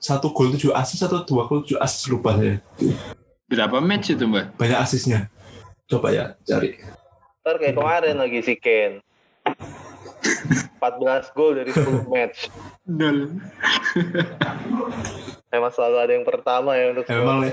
[0.05, 2.61] Satu gol tujuh asis atau dua gol tujuh asis lupa saya.
[3.49, 4.53] Berapa match itu mbak?
[4.61, 5.33] Banyak asisnya.
[5.89, 6.77] Coba ya cari.
[7.45, 9.05] ntar kayak kemarin lagi si Ken
[10.81, 12.49] 14 gol dari 10 match
[12.89, 13.37] Nol.
[15.53, 17.53] emang selalu ada yang pertama ya untuk Ya, memang, semua.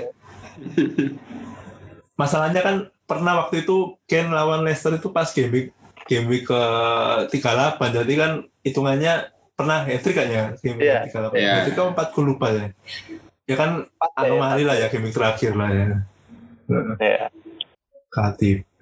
[2.16, 5.68] Masalahnya kan pernah waktu itu Ken lawan Leicester itu pas game week
[6.08, 6.62] game week ke
[7.28, 8.32] 38 jadi kan
[8.64, 10.98] hitungannya pernah hat-trick kan ya game week Iya.
[11.06, 11.52] ke 38 Iya.
[11.60, 12.66] hat-trick kan 4 gol lupa ya
[13.44, 15.86] ya kan ya, anomali pas lah ya game terakhir lah ya
[16.98, 17.26] ya.
[18.12, 18.80] KTP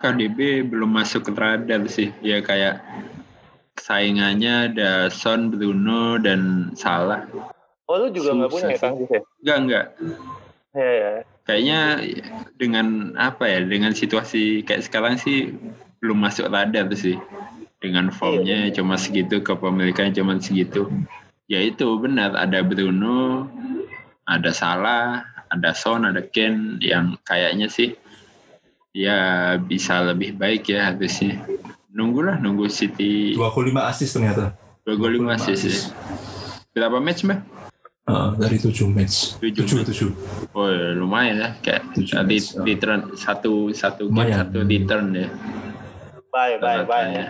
[0.00, 2.08] KDB belum masuk ke radar sih.
[2.24, 2.80] Ya kayak
[3.76, 7.28] saingannya ada Son, Bruno, dan Salah.
[7.84, 8.78] oh lu juga nggak punya ya.
[8.80, 9.86] Kang ya Enggak, enggak.
[10.72, 11.12] ya ya
[11.44, 11.80] Kayaknya
[12.56, 15.52] dengan apa ya, dengan situasi kayak sekarang sih
[16.00, 17.16] belum masuk radar sih.
[17.78, 20.90] Dengan formnya cuma segitu, kepemilikannya cuma segitu.
[21.46, 23.46] Ya itu benar, ada Bruno,
[24.26, 27.94] ada Salah, ada Son, ada Ken yang kayaknya sih
[28.90, 31.38] ya bisa lebih baik ya harusnya.
[31.94, 35.76] Nunggulah, nunggu City 2 gol 5 asis ternyata dua gol lima assist ya.
[36.72, 37.44] Berapa match mbak?
[38.08, 40.16] Ah, dari 7 match Tujuh 7
[40.48, 42.64] 7 Oh ya, lumayan ya kayak Tujuh tadi match, oh.
[42.64, 45.28] return satu satu game satu return ya.
[46.28, 47.24] Bye bye bye Rata-ratanya.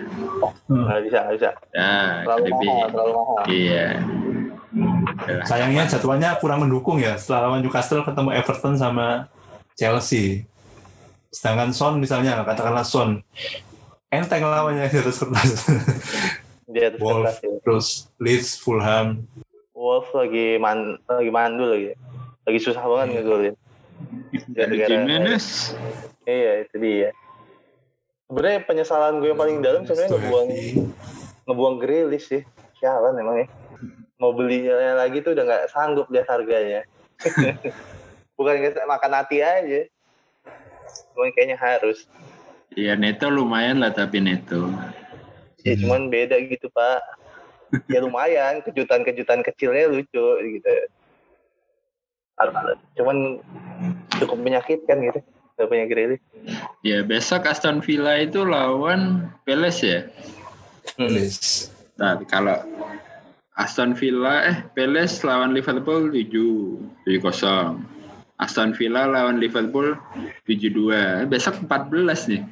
[0.66, 2.60] nggak bisa nggak bisa Ya, terlalu KDB.
[2.64, 3.86] mahal terlalu mahal Iya.
[5.18, 5.42] Udah.
[5.44, 9.26] sayangnya jadwalnya kurang mendukung ya setelah lawan Newcastle ketemu Everton sama
[9.74, 10.44] Chelsea
[11.28, 13.24] sedangkan Son misalnya katakanlah Son
[14.08, 15.50] enteng lawannya di atas kertas
[16.66, 17.50] di atas Wolf kertas ya.
[17.60, 17.86] terus
[18.18, 19.24] Leeds Fulham
[19.72, 21.90] Wolf lagi man lagi mandul lagi
[22.44, 23.14] lagi susah banget Iya.
[23.16, 23.54] ngegolin
[24.48, 25.46] Dari Jimenez.
[26.24, 27.10] iya itu dia
[28.28, 30.48] sebenarnya penyesalan gue yang paling dalam sebenarnya ngebuang
[31.48, 32.42] ngebuang Grealish sih.
[32.76, 33.46] Sialan emang ya.
[34.20, 36.84] Mau belinya lagi tuh udah nggak sanggup lihat harganya.
[38.36, 39.88] Bukan nggak makan hati aja.
[41.16, 42.04] Cuman kayaknya harus.
[42.76, 44.70] Iya, Neto lumayan lah tapi Neto.
[45.66, 45.80] ya Hmm.
[45.82, 47.00] cuman beda gitu pak.
[47.90, 48.60] Ya lumayan.
[48.62, 50.70] Kejutan-kejutan kecilnya lucu gitu.
[52.94, 53.42] Cuman
[54.20, 55.20] cukup menyakitkan gitu
[55.58, 56.22] gak punya Grealish
[56.86, 60.00] Ya besok Aston Villa itu lawan Palace ya.
[60.94, 61.74] Please.
[61.98, 62.62] Nah, kalau
[63.58, 67.82] Aston Villa eh Palace lawan Liverpool 7 7-0.
[68.38, 69.98] Aston Villa lawan Liverpool
[70.46, 70.94] 7-2.
[70.94, 72.42] Eh, Besok 14 nih.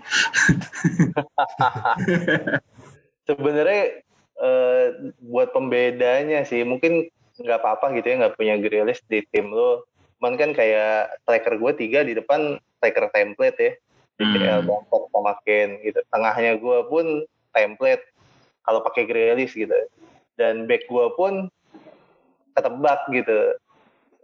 [3.27, 4.03] sebenarnya
[4.43, 4.87] eh,
[5.23, 9.85] buat pembedanya sih mungkin nggak apa-apa gitu ya nggak punya Grealish di tim lo
[10.17, 13.73] cuman kan kayak striker gue tiga di depan striker template ya.
[14.17, 14.69] DCL Hmm.
[14.69, 16.01] Bangkok sama Kane gitu.
[16.09, 17.07] Tengahnya gue pun
[17.53, 18.05] template
[18.65, 19.77] kalau pakai Grealish gitu.
[20.41, 21.53] Dan back gue pun
[22.57, 23.39] ketebak gitu.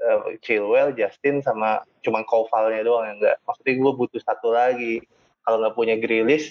[0.03, 5.05] Eh, Chilwell, Justin sama cuman Kovalnya doang yang enggak maksudnya gue butuh satu lagi.
[5.45, 6.51] Kalau nggak punya Grealish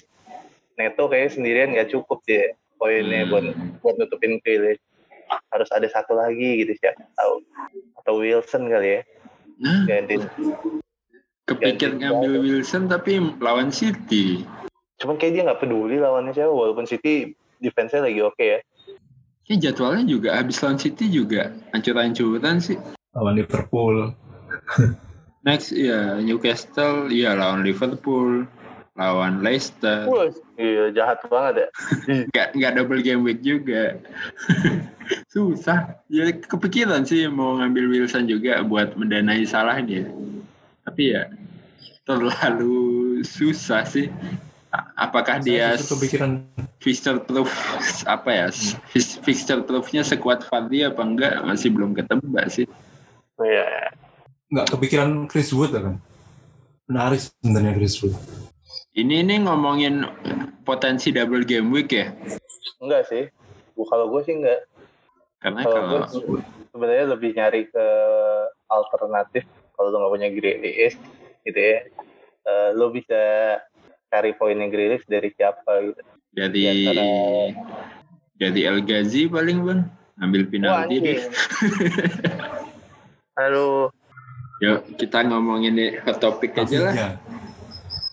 [0.80, 3.30] Neto kayak sendirian nggak cukup deh poinnya Hmm.
[3.30, 3.44] buat
[3.84, 4.80] buat nutupin Grealish.
[5.52, 7.34] Harus ada satu lagi gitu siapa tahu.
[8.00, 9.02] Atau Wilson kali ya.
[9.62, 10.22] Nah, gantiin
[11.56, 14.44] kepikir ngambil Wilson tapi lawan City.
[15.02, 18.60] cuman kayak dia nggak peduli lawannya siapa walaupun City defense-nya lagi oke ya
[19.50, 22.78] Ini jadwalnya juga habis lawan City juga ancur-ancuran sih.
[23.12, 24.14] Lawan Liverpool.
[25.46, 28.46] Next ya Newcastle, ya lawan Liverpool,
[28.94, 30.06] lawan Leicester.
[30.06, 30.30] Wah,
[30.62, 31.68] iya jahat banget ya
[32.30, 33.98] nggak nggak double game week juga
[35.34, 40.06] susah ya kepikiran sih mau ngambil Wilson juga buat mendanai salah dia
[40.86, 41.26] tapi ya
[42.02, 42.74] terlalu
[43.22, 44.10] susah sih.
[44.96, 46.48] Apakah dia kepikiran.
[46.80, 47.52] fixture proof
[48.08, 48.46] apa ya
[48.88, 51.44] fix- fixture proofnya sekuat Fadli apa enggak?
[51.44, 52.64] Masih belum ketebak sih?
[53.36, 53.92] Iya.
[54.52, 55.96] nggak kepikiran Chris Wood kan.
[56.88, 58.16] Menarik sebenarnya Chris Wood.
[58.92, 60.04] ini ini ngomongin
[60.68, 62.12] potensi double game week ya?
[62.80, 63.28] Enggak sih.
[63.76, 64.68] Gua- kalau gue sih enggak.
[65.40, 66.40] Karena kalau kalau gue
[66.72, 67.86] sebenarnya lebih nyari ke
[68.72, 69.44] alternatif.
[69.76, 70.96] Kalau lo nggak punya Grealish
[71.42, 71.78] gitu ya.
[72.42, 73.20] Eh, lo bisa
[74.08, 76.00] cari poinnya Grealish dari siapa gitu.
[76.28, 77.54] Dari Di antara-
[78.34, 79.80] dari El Ghazi paling bang
[80.18, 81.04] ambil penalti anjing.
[81.06, 81.18] deh.
[83.34, 83.88] aduh
[84.62, 86.94] Yuk kita ngomongin nih hot topic aja lah.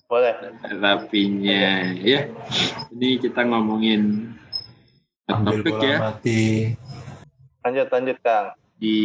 [0.09, 0.33] Boleh.
[0.65, 1.61] Rapinya
[1.93, 2.25] ya.
[2.89, 4.33] Ini kita ngomongin
[5.29, 5.97] hot Ambil topic ya.
[6.01, 6.41] mati.
[7.61, 8.57] lanjut lanjut Kang.
[8.81, 8.97] Di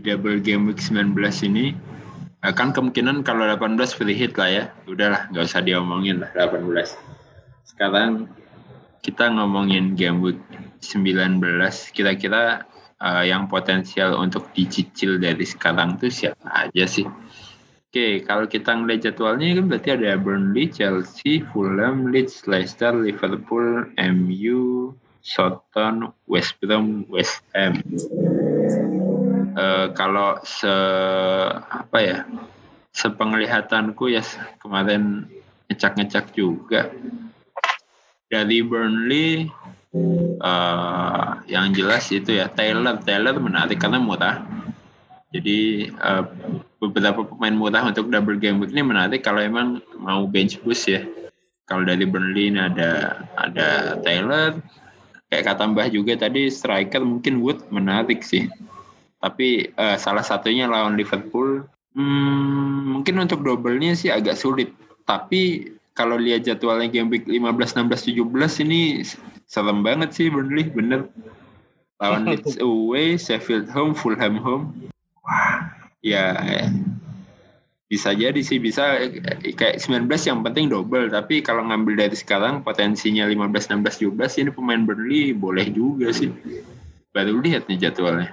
[0.00, 1.12] double game week 19
[1.44, 1.76] ini
[2.42, 4.64] kan kemungkinan kalau 18 free hit lah ya.
[4.86, 6.94] Udahlah nggak usah diomongin lah 18.
[7.66, 8.30] Sekarang
[9.02, 10.40] kita ngomongin game week
[10.82, 11.42] 19
[11.94, 12.66] kira-kira
[13.02, 17.06] eh, yang potensial untuk dicicil dari sekarang tuh siapa aja sih?
[17.88, 24.92] Oke, kalau kita ngeliat jadwalnya kan berarti ada Burnley, Chelsea, Fulham, Leeds, Leicester, Liverpool, MU,
[25.24, 27.80] Southampton, West Brom, West Ham.
[29.58, 30.70] Eh, kalau se
[31.66, 32.18] apa ya
[32.94, 34.22] sepenglihatanku ya
[34.62, 35.26] kemarin
[35.66, 36.94] ngecak-ngecak juga.
[38.30, 39.50] Dari Burnley
[40.38, 43.02] eh, yang jelas itu ya Taylor.
[43.02, 44.46] Taylor menarik karena murah.
[45.34, 46.24] Jadi eh,
[46.78, 51.02] beberapa pemain murah untuk double game ini menarik kalau emang mau bench boost ya.
[51.66, 54.54] Kalau dari Burnley ada ada Taylor.
[55.28, 58.48] Kayak kata Mbah juga tadi striker mungkin Wood menarik sih
[59.18, 61.66] tapi eh, salah satunya lawan Liverpool
[61.98, 64.70] hmm, mungkin untuk double-nya sih agak sulit.
[65.02, 69.02] Tapi kalau lihat jadwalnya game week 15, 16, 17 ini
[69.50, 70.70] serem banget sih Burnley.
[70.70, 71.10] Bener.
[71.98, 74.90] Lawan Leeds away, Sheffield home, Fulham home.
[75.26, 76.38] Wah ya
[77.90, 79.18] bisa jadi sih bisa eh,
[79.56, 81.10] kayak 19 yang penting double.
[81.10, 86.30] Tapi kalau ngambil dari sekarang potensinya 15 16 17 ini pemain Burnley boleh juga sih.
[87.10, 88.30] Baru lihat nih jadwalnya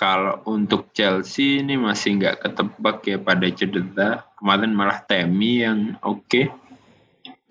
[0.00, 4.24] kalau untuk Chelsea ini masih nggak ketebak ya pada cedera.
[4.40, 6.48] Kemarin malah Temi yang oke.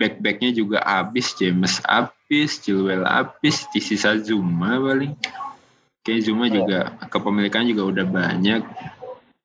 [0.01, 5.13] Back-backnya juga habis James habis Chilwell habis di sisa Zuma paling.
[6.01, 8.65] Oke Zuma juga kepemilikan juga udah banyak.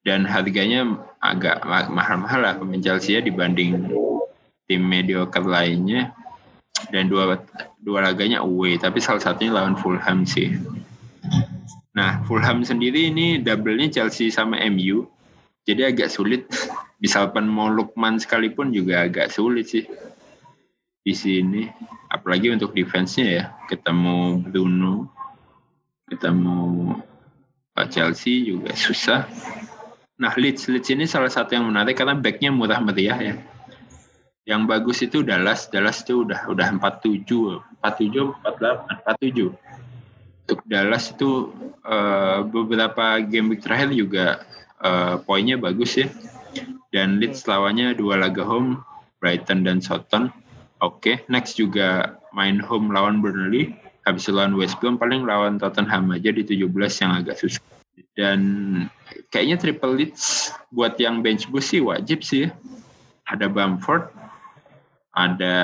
[0.00, 3.84] Dan harganya agak ma- mahal-mahal lah pemain Chelsea ya dibanding
[4.64, 6.16] tim mediocre lainnya.
[6.88, 7.36] Dan dua
[7.84, 10.56] dua laganya away tapi salah satunya lawan Fulham sih.
[11.94, 15.06] Nah Fulham sendiri ini double-nya Chelsea sama MU
[15.64, 16.50] jadi agak sulit.
[17.02, 19.84] Misalkan mau Lukman sekalipun juga agak sulit sih
[21.04, 21.70] di sini.
[22.10, 25.10] Apalagi untuk defense-nya ya ketemu Bruno,
[26.06, 26.94] ketemu
[27.74, 29.26] Pak Chelsea juga susah.
[30.14, 33.34] Nah Leeds Leeds ini salah satu yang menarik karena backnya murah meriah ya.
[34.44, 37.24] Yang bagus itu Dallas, Dallas itu udah udah 47,
[37.80, 39.63] 47, 48, 47.
[40.44, 41.48] Untuk Dallas itu
[41.88, 44.44] uh, beberapa game week terakhir juga
[44.84, 46.08] uh, poinnya bagus ya.
[46.92, 48.84] Dan Leeds lawannya dua laga home,
[49.18, 50.30] Brighton dan Southampton.
[50.84, 51.16] Oke, okay.
[51.32, 53.72] next juga main home lawan Burnley,
[54.04, 56.68] habis lawan West Brom paling lawan Tottenham aja di 17
[57.00, 57.64] yang agak susah.
[58.14, 58.40] Dan
[59.32, 62.50] kayaknya triple leads buat yang bench boost sih wajib sih ya.
[63.32, 64.12] Ada Bamford,
[65.16, 65.56] ada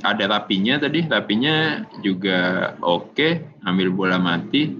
[0.00, 3.32] ada rapinya tadi, rapinya juga oke, okay,
[3.68, 4.72] ambil bola mati.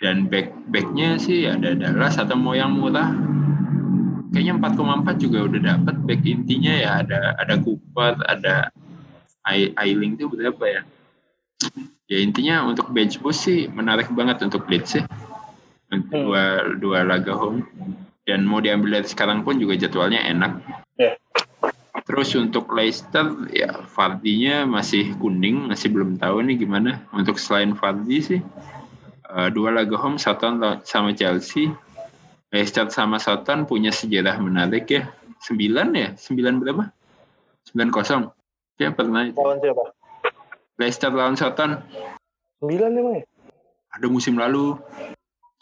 [0.00, 3.12] Dan back backnya sih ada Dallas atau mau yang murah.
[4.32, 8.72] Kayaknya 4,4 juga udah dapat back intinya ya ada ada Cooper, ada
[9.76, 10.82] Ailing itu berapa ya?
[12.08, 15.04] Ya intinya untuk bench boost sih menarik banget untuk Leeds sih.
[15.92, 16.08] Hmm.
[16.08, 17.68] Dua, dua laga home.
[18.24, 20.64] Dan mau diambil dari sekarang pun juga jadwalnya enak.
[20.96, 21.19] Yeah.
[22.10, 23.22] Terus untuk Leicester
[23.54, 27.06] ya Fardinya masih kuning, masih belum tahu nih gimana.
[27.14, 28.40] Untuk selain Fardi sih
[29.30, 31.70] uh, dua laga home Southampton sama Chelsea.
[32.50, 35.06] Leicester sama Southampton punya sejarah menarik ya.
[35.38, 36.08] Sembilan ya?
[36.18, 36.90] Sembilan berapa?
[37.70, 38.26] Sembilan kosong.
[38.82, 39.38] Ya pernah itu.
[39.38, 39.94] Lawan siapa?
[40.82, 41.78] Leicester lawan Southampton.
[42.58, 43.24] Sembilan emang ya?
[43.94, 44.74] Ada musim lalu.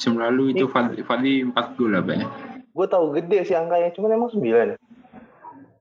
[0.00, 0.64] Musim lalu itu
[1.04, 2.24] Fadli empat gol apa ya?
[2.72, 4.80] Gue tahu gede sih angkanya, cuman emang sembilan.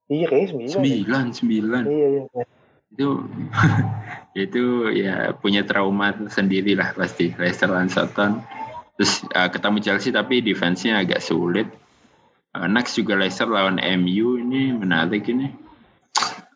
[0.07, 0.67] Iya kayaknya sembilan.
[0.67, 0.73] Ya.
[0.73, 1.33] Sembilan, ya.
[1.35, 1.83] sembilan.
[1.83, 2.23] Iya iya.
[2.95, 3.07] Itu
[4.47, 4.63] itu
[4.95, 8.43] ya punya trauma sendiri lah pasti Leicester lawan Southampton.
[8.97, 11.67] Terus uh, ketemu Chelsea tapi defense-nya agak sulit.
[12.55, 15.51] Uh, next juga Leicester lawan MU ini menarik ini.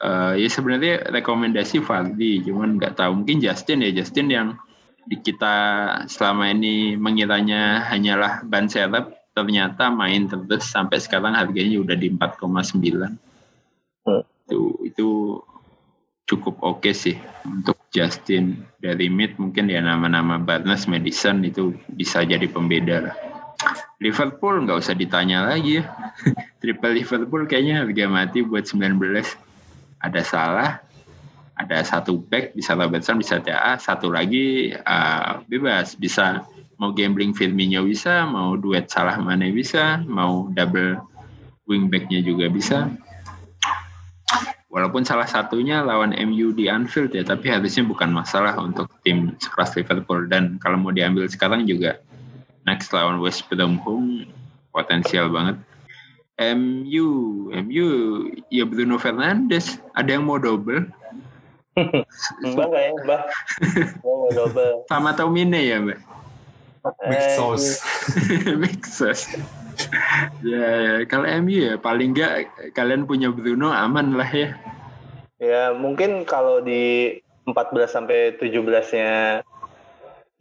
[0.01, 4.47] Uh, ya sebenarnya rekomendasi Fardi, cuman nggak tahu mungkin Justin ya Justin yang
[5.05, 5.53] kita
[6.09, 13.30] selama ini mengiranya hanyalah ban serep ternyata main terus sampai sekarang harganya udah di 4,9
[14.07, 15.09] itu itu
[16.27, 17.15] cukup oke okay sih.
[17.43, 23.15] Untuk Justin dari mid mungkin ya nama-nama Barnes Madison itu bisa jadi pembeda lah.
[24.01, 25.83] Liverpool nggak usah ditanya lagi.
[25.83, 25.85] Ya
[26.61, 29.01] triple Liverpool kayaknya harga mati buat 19
[30.01, 30.71] ada salah
[31.57, 36.45] ada satu back bisa Robertson bisa TA satu lagi uh, bebas bisa
[36.77, 40.97] mau gambling Firmino bisa mau duet salah mana bisa mau double
[41.69, 42.89] wingbacknya juga bisa
[44.71, 49.75] walaupun salah satunya lawan MU di Anfield ya tapi harusnya bukan masalah untuk tim sekelas
[49.75, 51.99] Liverpool dan kalau mau diambil sekarang juga
[52.63, 54.25] next lawan West Brom home
[54.71, 55.59] potensial banget
[56.41, 57.07] MU,
[57.53, 57.87] MU,
[58.49, 59.77] ya Bruno Fernandes.
[59.93, 60.89] Ada yang mau double?
[62.41, 63.21] mbak nggak ya, Mbak?
[64.01, 64.73] mau double.
[64.89, 65.99] Sama Tomine ya, Mbak?
[67.07, 67.69] Mix eh, sauce.
[68.61, 69.37] Mix sauce.
[70.45, 72.33] Ya, ya, kalau MU ya paling nggak
[72.77, 74.49] kalian punya Bruno aman lah ya.
[75.41, 77.17] Ya, mungkin kalau di
[77.49, 79.41] 14 sampai 17-nya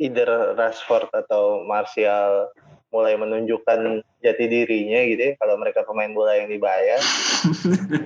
[0.01, 2.53] either Rashford atau Martial
[2.91, 6.99] mulai menunjukkan jati dirinya gitu ya kalau mereka pemain bola yang dibayar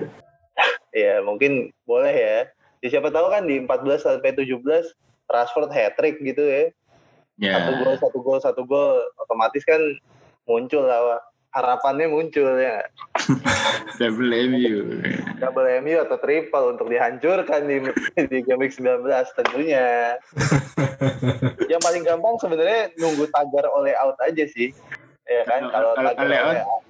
[0.93, 2.39] ya mungkin boleh ya.
[2.85, 4.61] ya siapa tahu kan di 14 sampai 17
[5.25, 6.69] Rashford hat trick gitu ya
[7.41, 7.65] yeah.
[7.65, 9.81] satu gol satu gol satu gol otomatis kan
[10.45, 11.19] muncul lah
[11.51, 12.83] harapannya muncul ya.
[13.99, 15.01] Double MU
[15.37, 17.79] double MU atau triple untuk dihancurkan di
[18.27, 19.05] di game 19
[19.35, 20.17] tentunya.
[21.71, 24.71] Yang paling gampang sebenarnya nunggu tagar oleh out aja sih.
[25.25, 25.69] Ya kan?
[25.69, 26.83] Kalau tagar oleh out, out.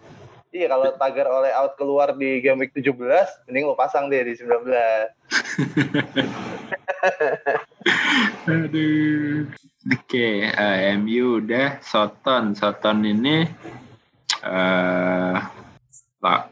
[0.56, 2.96] Iya kalau tagar oleh out keluar di game week 17,
[3.52, 4.48] mending lo pasang deh di 19.
[8.50, 9.50] Aduh.
[9.86, 12.58] Oke, okay, uh, eh, MU udah Soton.
[12.58, 13.46] Soton ini
[14.42, 15.38] uh,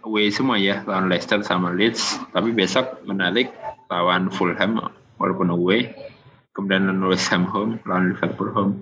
[0.06, 2.22] W semua ya lawan Leicester sama Leeds.
[2.30, 3.50] Tapi besok menarik
[3.90, 4.78] lawan Fulham
[5.18, 5.98] walaupun away.
[6.54, 8.74] Kemudian lawan West Ham home lawan Liverpool home.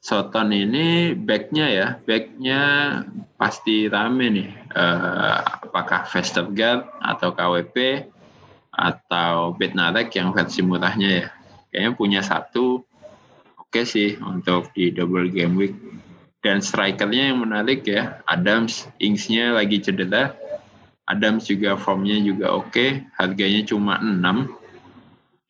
[0.00, 2.60] Soton ini backnya ya backnya
[3.36, 4.48] pasti rame nih.
[4.72, 7.76] Uh, apakah Vestergaard atau KWP
[8.70, 11.26] atau Bednarek yang versi murahnya ya.
[11.70, 12.82] Kayaknya punya satu
[13.58, 15.74] oke okay sih untuk di double game week.
[16.40, 20.32] Dan strikernya yang menarik ya Adams Ingsnya lagi cedera.
[21.04, 22.90] Adams juga formnya juga oke okay.
[23.18, 24.22] harganya cuma 6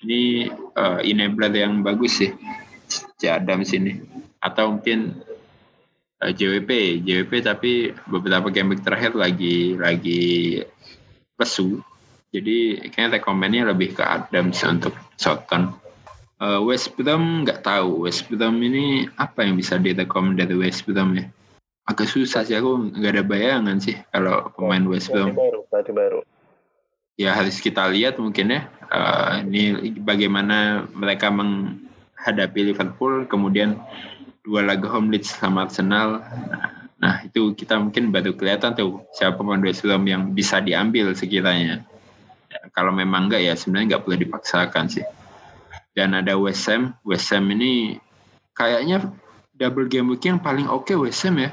[0.01, 2.33] ini uh, enabler yang bagus sih
[2.89, 4.01] si Adams ini.
[4.41, 5.21] Atau mungkin
[6.25, 7.73] uh, eh, JWP JWP tapi
[8.09, 10.65] beberapa game terakhir lagi lagi
[11.37, 11.85] pesu
[12.31, 15.75] jadi kayaknya rekomennya lebih ke Adams untuk Soton
[16.41, 18.09] Uh, West Brom nggak tahu.
[18.09, 21.29] West Brom ini apa yang bisa direkom dari West Brom ya?
[21.85, 22.57] Agak susah sih.
[22.57, 25.37] Aku nggak ada bayangan sih kalau pemain West Brom.
[25.37, 26.21] baru, baru.
[27.21, 28.65] ya harus kita lihat mungkin ya.
[28.89, 33.29] Uh, ini bagaimana mereka menghadapi Liverpool.
[33.29, 33.77] Kemudian
[34.41, 36.25] dua laga home Leeds sama Arsenal.
[37.05, 41.85] Nah itu kita mungkin baru kelihatan tuh siapa pemain West Brom yang bisa diambil sekiranya.
[41.85, 42.00] ya,
[42.75, 45.07] kalau memang enggak ya sebenarnya nggak perlu dipaksakan sih.
[45.95, 46.95] Dan ada West Ham.
[47.07, 47.99] Ini
[48.55, 49.11] kayaknya
[49.55, 51.53] double game week yang paling oke okay West ya.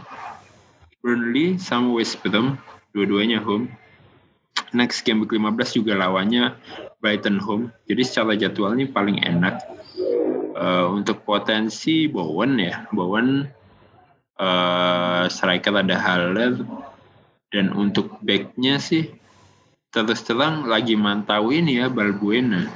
[1.01, 2.57] Burnley sama West Brom
[2.91, 3.69] dua-duanya home.
[4.73, 6.57] Next game week 15 juga lawannya
[6.99, 7.69] Brighton home.
[7.85, 9.61] Jadi secara jadwalnya paling enak.
[10.57, 13.45] Uh, untuk potensi Bowen ya, Bowen
[14.41, 16.57] uh, striker ada Haller.
[17.53, 19.07] Dan untuk backnya sih
[19.91, 22.67] terus terang lagi mantauin ya Balbuena.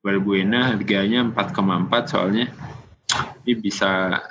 [0.00, 2.46] Balbuena harganya 4,4 soalnya
[3.44, 4.22] ini bisa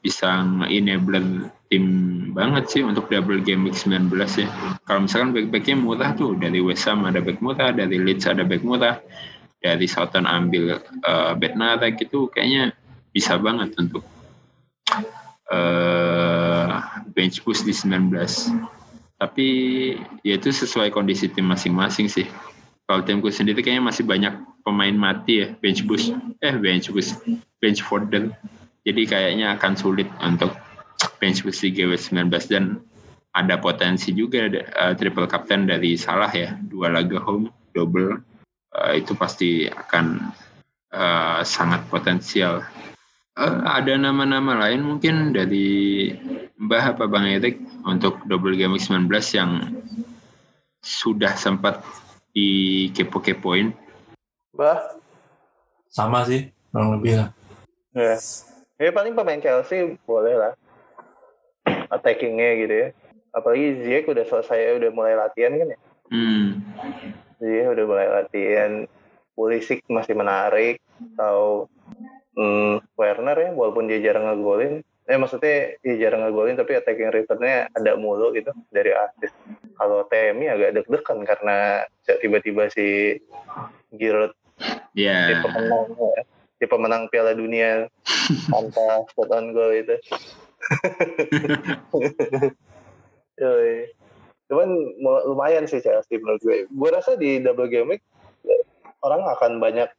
[0.00, 1.84] bisa enabler tim
[2.30, 4.06] banget sih untuk double game week 19
[4.38, 4.48] ya.
[4.86, 8.62] Kalau misalkan back-backnya murah tuh dari West Ham ada back murah, dari Leeds ada back
[8.62, 9.02] murah,
[9.58, 12.70] dari Southampton ambil uh, Bednara gitu kayaknya
[13.10, 14.06] bisa banget untuk
[15.50, 16.74] uh,
[17.10, 18.75] bench boost di 19.
[19.16, 19.48] Tapi
[20.20, 22.28] ya itu sesuai kondisi tim masing-masing sih.
[22.86, 26.14] Kalau timku sendiri kayaknya masih banyak pemain mati ya bench boost,
[26.44, 27.18] eh bench boost,
[27.58, 28.30] bench fodder.
[28.86, 30.54] Jadi kayaknya akan sulit untuk
[31.18, 32.78] bench boost di GW19 dan
[33.36, 36.56] ada potensi juga uh, triple captain dari Salah ya.
[36.62, 38.22] Dua laga home double.
[38.72, 40.32] Uh, itu pasti akan
[40.94, 42.64] uh, sangat potensial.
[43.36, 46.12] Uh, ada nama-nama lain mungkin dari
[46.56, 49.76] Mbah apa Bang Erik untuk double game 19 yang
[50.80, 51.84] sudah sempat
[52.32, 53.76] di kepo-kepoin
[54.56, 54.96] Mbah?
[55.92, 57.28] Sama sih kurang lebih lah.
[57.92, 58.48] Yes.
[58.80, 60.52] ya paling pemain Chelsea boleh lah.
[61.92, 62.88] Attackingnya gitu ya.
[63.36, 65.78] Apalagi Ziyech udah selesai udah mulai latihan kan ya?
[66.08, 66.64] Hmm.
[67.36, 68.88] Ziyech udah mulai latihan.
[69.36, 70.80] Pulisic masih menarik
[71.12, 71.68] atau
[72.32, 77.70] hmm, Werner ya walaupun dia jarang ngegolin eh maksudnya dia jarang ngegolin tapi attacking returnnya
[77.70, 79.38] ada mulu gitu dari assist
[79.78, 81.86] kalau TMI agak deg-degan karena
[82.18, 83.14] tiba-tiba si
[83.94, 84.34] Giroud
[84.98, 85.30] yeah.
[85.30, 86.22] si pemenang ya,
[86.58, 87.86] si pemenang Piala Dunia
[88.50, 89.94] tanpa spot on goal itu
[93.36, 93.92] Yoi.
[94.48, 94.68] Cuman
[95.28, 96.64] lumayan sih Chelsea menurut gue.
[96.70, 98.02] Gue rasa di double game week
[99.04, 99.90] orang akan banyak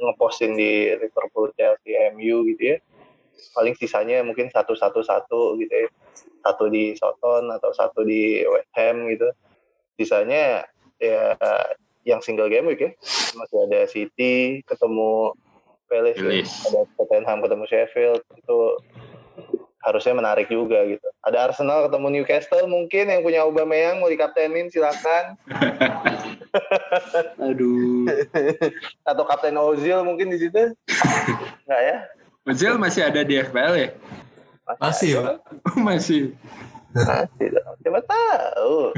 [0.00, 2.78] ngeposting di Liverpool, Chelsea, MU gitu ya.
[3.56, 5.88] Paling sisanya mungkin satu satu satu gitu ya.
[6.44, 9.28] Satu di Soton atau satu di West Ham gitu.
[10.00, 10.64] Sisanya
[11.00, 11.36] ya
[12.04, 12.90] yang single game week ya.
[13.36, 15.36] Masih ada City ketemu
[15.90, 16.46] Palace, ya.
[16.70, 18.58] ada Tottenham ketemu Sheffield itu
[19.82, 21.08] harusnya menarik juga gitu.
[21.24, 25.34] Ada Arsenal ketemu Newcastle mungkin yang punya Aubameyang mau dikaptenin silakan.
[27.50, 28.06] Aduh.
[29.02, 30.76] Atau Kapten Ozil mungkin di situ.
[31.66, 31.98] Enggak ya?
[32.50, 33.88] Ozil masih ada di FPL ya?
[34.82, 35.38] Masih, ya, Pak.
[35.86, 36.34] masih.
[36.90, 37.46] Masih.
[37.86, 38.90] Coba tahu.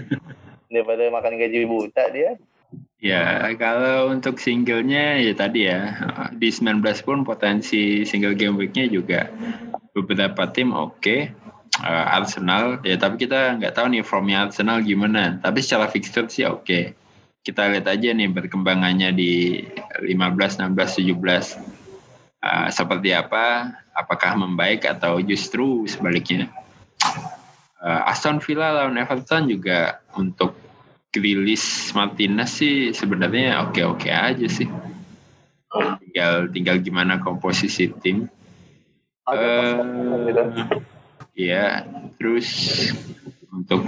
[0.73, 2.41] Daripada makan gaji buta dia.
[3.03, 5.93] Ya, kalau untuk singlenya ya tadi ya,
[6.33, 9.29] di 19 pun potensi single game week-nya juga
[9.93, 10.97] beberapa tim oke.
[11.03, 11.21] Okay.
[11.81, 15.37] Uh, eh, Arsenal ya tapi kita nggak tahu nih formnya Arsenal gimana.
[15.45, 16.65] Tapi secara fixture sih oke.
[16.65, 16.85] Okay.
[17.43, 19.61] Kita lihat aja nih perkembangannya di
[19.99, 21.82] 15, 16, 17
[22.43, 23.73] uh, seperti apa.
[23.97, 26.51] Apakah membaik atau justru sebaliknya.
[27.83, 30.55] Uh, Aston Villa lawan Everton juga untuk
[31.13, 34.69] Grilis Martinez sih sebenarnya oke-oke aja sih.
[35.73, 38.29] Tinggal tinggal gimana komposisi tim
[41.33, 41.87] Iya,
[42.19, 42.49] terus
[43.49, 43.87] untuk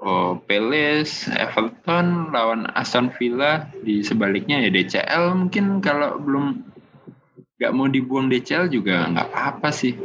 [0.00, 6.73] oh, Peles, Everton lawan Aston Villa di sebaliknya ya DCL mungkin kalau belum
[7.64, 9.96] nggak mau dibuang DCL juga nggak apa-apa sih.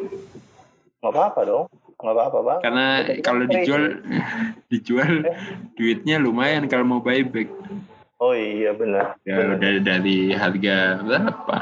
[1.03, 1.65] Nggak apa-apa dong,
[1.99, 2.59] nggak apa-apa bang.
[2.63, 2.87] Karena
[3.19, 3.83] kalau dijual
[4.71, 5.35] dijual eh.
[5.75, 7.51] duitnya lumayan kalau mau buyback.
[8.23, 9.19] Oh iya benar.
[9.27, 9.59] Ya benar.
[9.59, 11.59] udah dari harga berapa?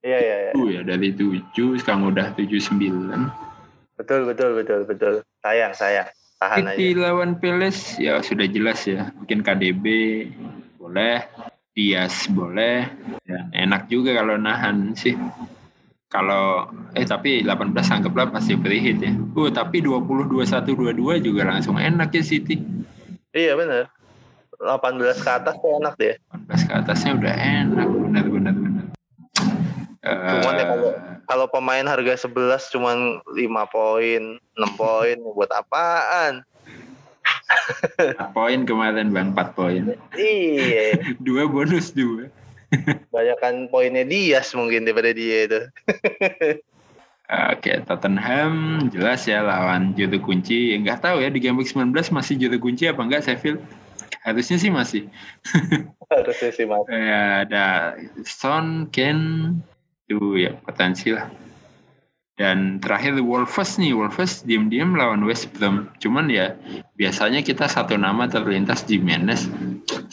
[0.00, 0.36] Iya iya.
[0.48, 0.52] iya.
[0.56, 3.28] ya dari tujuh sekarang udah tujuh sembilan.
[4.00, 5.14] Betul betul betul betul.
[5.44, 6.08] Sayang sayang.
[6.40, 7.00] Tahan City aja.
[7.04, 9.12] lawan Peles ya sudah jelas ya.
[9.20, 9.84] Mungkin KDB
[10.80, 11.20] boleh,
[11.78, 12.90] Dias boleh.
[13.22, 15.14] Dan enak juga kalau nahan sih.
[16.10, 16.66] Kalau
[16.98, 19.14] eh tapi 18 anggaplah pasti free hit ya.
[19.14, 20.66] Uh tapi 20 21
[20.98, 22.58] 22 juga langsung enak ya City.
[23.30, 23.86] Iya benar.
[24.58, 26.18] 18 ke atas tuh enak deh.
[26.50, 28.84] 18 ke atasnya udah enak benar benar benar.
[30.08, 30.90] Cuman ya kalau,
[31.28, 33.38] kalau pemain harga 11 cuman 5
[33.70, 36.42] poin, 6 poin buat apaan?
[37.98, 39.82] 4 poin kemarin bang 4 poin
[40.14, 42.28] Iya, dua bonus dua
[43.08, 45.60] banyakan poinnya Dias mungkin daripada dia itu.
[47.28, 50.72] Oke, Tottenham jelas ya lawan juru kunci.
[50.72, 53.60] Enggak tahu ya di game week 19 masih juru kunci apa enggak Sheffield?
[54.24, 55.02] Harusnya sih masih.
[56.12, 56.84] Harusnya sih mas.
[56.88, 57.66] Ya, ada
[58.24, 59.20] Son, Ken,
[60.08, 61.28] itu ya potensi lah.
[62.38, 65.90] Dan terakhir Wolves nih, Wolves diam-diam lawan West Brom.
[65.98, 66.54] Cuman ya
[66.94, 69.50] biasanya kita satu nama terlintas di Jimenez.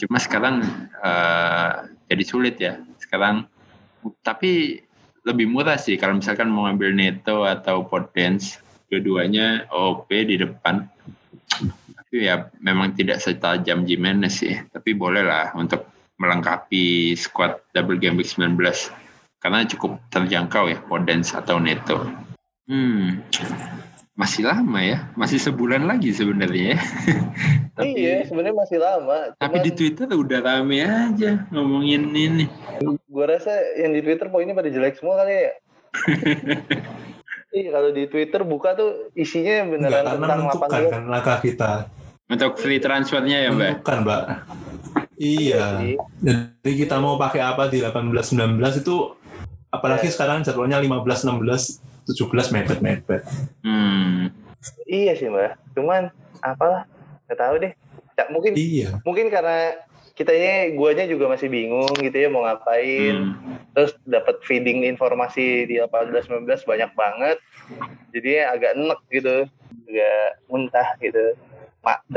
[0.02, 0.66] Cuma sekarang
[1.06, 1.70] eh,
[2.10, 2.82] jadi sulit ya.
[2.98, 3.46] Sekarang
[4.26, 4.82] tapi
[5.22, 8.58] lebih murah sih kalau misalkan mau ngambil Neto atau Podence
[8.90, 10.82] dua-duanya OP di depan.
[11.94, 14.58] Tapi ya memang tidak setajam Jimenez sih.
[14.74, 15.86] Tapi boleh lah untuk
[16.18, 18.58] melengkapi squad double game week 19
[19.38, 22.02] karena cukup terjangkau ya Podence atau Neto.
[22.66, 23.22] Hmm,
[24.16, 26.74] masih lama ya, masih sebulan lagi sebenarnya.
[26.74, 26.78] ya.
[27.76, 29.18] tapi, Iya, sebenarnya masih lama.
[29.36, 32.44] tapi di Cuman Twitter udah rame aja ngomongin ini.
[33.06, 35.52] gua rasa yang di Twitter poinnya pada jelek semua kali ya.
[37.46, 40.92] Iya, kalau di Twitter buka tuh isinya Enggak, beneran karena tentang menentukan 18.
[40.92, 41.70] kan langkah kita.
[42.26, 43.80] Untuk free transfernya ya Mbak.
[43.80, 44.22] Menentukan, Mbak.
[45.16, 45.64] Iya.
[45.80, 45.94] sih.
[46.20, 49.15] Jadi kita mau pakai apa di 18-19 itu
[49.76, 50.14] apalagi Iya.
[50.16, 53.22] sekarang jadwalnya 15-16 17 mepet-mepet.
[53.60, 54.30] Hmm,
[54.86, 55.58] Iya sih mbak.
[55.74, 56.10] Cuman
[56.40, 56.86] apalah
[57.26, 57.72] nggak tahu deh.
[58.16, 58.88] Ya, mungkin Iya.
[59.04, 59.76] mungkin karena
[60.16, 63.36] kitanya guanya juga masih bingung gitu ya mau ngapain.
[63.36, 63.74] hmm.
[63.76, 67.36] Terus dapat feeding informasi di 18 19 banyak banget.
[68.16, 69.36] Jadi agak enek gitu.
[69.86, 71.36] Agak muntah gitu.
[71.84, 72.00] Mak.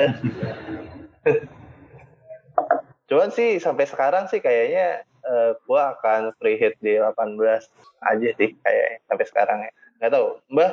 [3.10, 7.38] Cuman sih sampai sekarang sih kayaknya eh, gua akan free hit di 18
[8.02, 9.72] aja sih kayaknya sampai sekarang ya.
[10.02, 10.28] Nggak tahu.
[10.50, 10.72] Mbah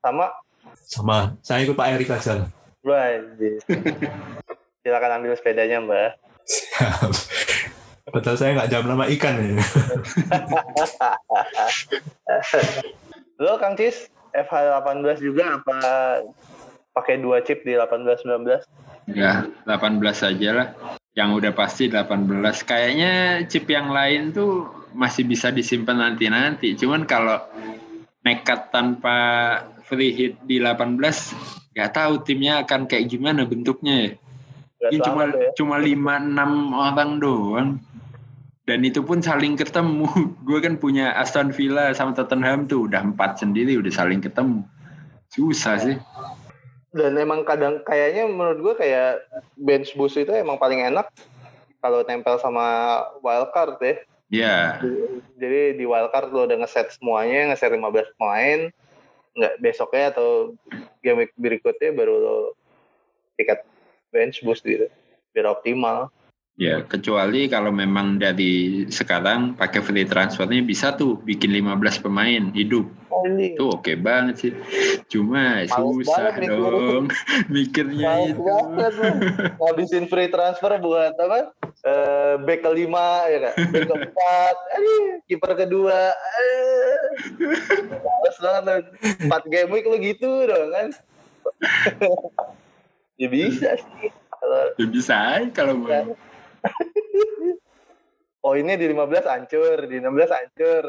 [0.00, 0.26] sama
[0.86, 2.46] Sama, saya ikut Pak Erik aja.
[2.82, 3.58] Wajib.
[4.82, 6.10] Silakan ambil sepedanya, Mbak.
[6.46, 7.10] Siap.
[8.14, 9.58] Padahal saya nggak jam nama ikan ya.
[13.42, 15.78] Lo Kang Cis, FH18 juga apa
[16.94, 19.10] pakai dua chip di 18 19?
[19.10, 20.68] Ya, 18 saja lah.
[21.16, 22.28] Yang udah pasti 18.
[22.68, 23.12] Kayaknya
[23.48, 26.76] chip yang lain tuh masih bisa disimpan nanti-nanti.
[26.76, 27.40] Cuman kalau
[28.20, 29.16] nekat tanpa
[29.88, 31.00] free hit di 18,
[31.72, 34.10] nggak tahu timnya akan kayak gimana bentuknya ya.
[34.76, 35.50] Gak Ini cuma ya.
[35.56, 37.70] cuma 5 6 orang doang.
[38.66, 40.10] Dan itu pun saling ketemu.
[40.46, 44.66] Gue kan punya Aston Villa sama Tottenham tuh udah empat sendiri udah saling ketemu.
[45.30, 45.96] Susah sih.
[46.96, 49.28] Dan emang kadang kayaknya menurut gue kayak
[49.60, 51.12] bench boost itu emang paling enak
[51.84, 52.66] kalau tempel sama
[53.20, 53.94] wildcard ya.
[54.26, 54.82] Ya,
[55.38, 58.74] Jadi di wildcard lo udah ngeset semuanya, ngeset 15 pemain,
[59.38, 60.58] nggak besoknya atau
[61.04, 62.38] game week berikutnya baru lo
[63.38, 63.62] tiket
[64.10, 64.90] bench boost gitu
[65.30, 66.10] biar optimal.
[66.56, 72.88] Ya, kecuali kalau memang dari sekarang pakai free transfernya bisa tuh bikin 15 pemain hidup.
[73.12, 74.52] Oh, Itu oke banget sih.
[75.12, 76.56] Cuma Males susah banget mikir.
[76.56, 77.04] dong
[77.52, 78.40] mikirnya Males itu.
[78.40, 78.92] banget.
[79.60, 81.52] Ngabisin free transfer buat apa?
[81.84, 84.56] Eh back kelima ya kak, back keempat,
[85.28, 86.96] kiper kedua, eh,
[88.00, 88.82] males banget.
[89.28, 90.88] Empat game week lu gitu dong kan?
[93.20, 94.08] ya bisa sih.
[94.32, 95.16] Kalau Ya bisa
[95.52, 96.16] kalau mau.
[98.46, 100.82] Poinnya di 15 hancur, di 16 hancur,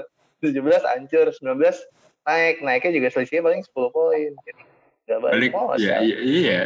[0.45, 4.31] 17 hancur, 19 naik, naiknya juga selisihnya paling 10 poin.
[4.45, 4.61] Jadi,
[5.07, 6.61] Gak balik, Balik, ya, iya, iya.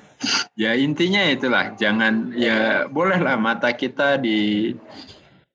[0.64, 4.72] ya intinya itulah, jangan ya bolehlah mata kita di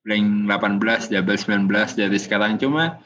[0.06, 3.02] blank 18, double 19 dari sekarang cuma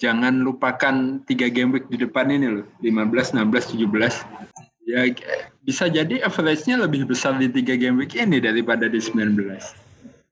[0.00, 4.24] jangan lupakan tiga game week di depan ini loh, 15, 16, 17.
[4.86, 5.02] Ya
[5.66, 9.34] bisa jadi average-nya lebih besar di tiga game week ini daripada di 19.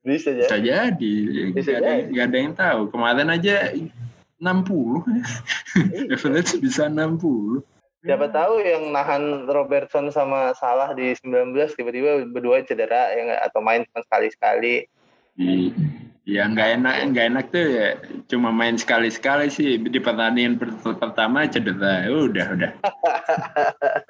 [0.05, 0.47] Bisa ya.
[0.47, 1.15] Bisa jadi,
[1.51, 2.07] Bisa ada, jadi.
[2.07, 2.81] nggak ada yang tahu.
[2.87, 3.75] Kemarin aja
[4.39, 5.03] 60,
[6.07, 7.67] average bisa 60.
[8.05, 13.81] Siapa tahu yang nahan Robertson sama Salah di 19 tiba-tiba berdua cedera ya atau main
[13.89, 14.85] cuma sekali-sekali.
[16.25, 17.89] Ya nggak enak, nggak enak tuh ya.
[18.29, 22.05] Cuma main sekali-sekali sih di pertandingan per- pertama cedera.
[22.05, 22.71] Udah, udah.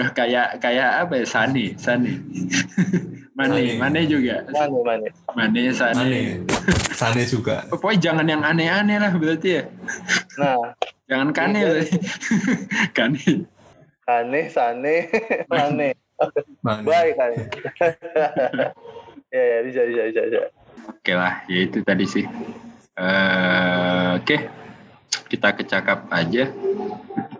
[0.00, 2.16] Udah kayak kayak apa ya Sani, Sani.
[3.36, 3.76] Mane.
[3.76, 4.48] Mane juga.
[4.48, 5.08] Mana mana?
[5.36, 5.92] Mane, Sane.
[5.92, 6.20] Sane.
[6.96, 7.64] Sane juga.
[7.72, 9.62] Pokoknya jangan yang aneh-aneh lah berarti ya.
[10.40, 10.72] Nah,
[11.04, 11.96] Jangan kane berarti.
[12.96, 13.44] kane.
[14.08, 14.96] Kane, Sane,
[15.52, 15.92] Mane.
[16.64, 16.84] Mane.
[16.88, 17.30] Baik kan.
[19.28, 20.40] ya, ya, bisa, bisa, bisa, bisa.
[20.88, 22.24] Oke lah, ya itu tadi sih.
[22.96, 24.36] Eh, Oke,
[25.28, 26.48] kita kecakap aja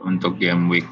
[0.05, 0.89] untuk game week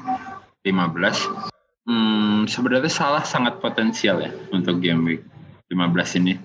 [0.61, 1.58] 15.
[1.89, 5.21] Hmm, sebenarnya salah sangat potensial ya untuk game week
[5.73, 6.37] 15 ini.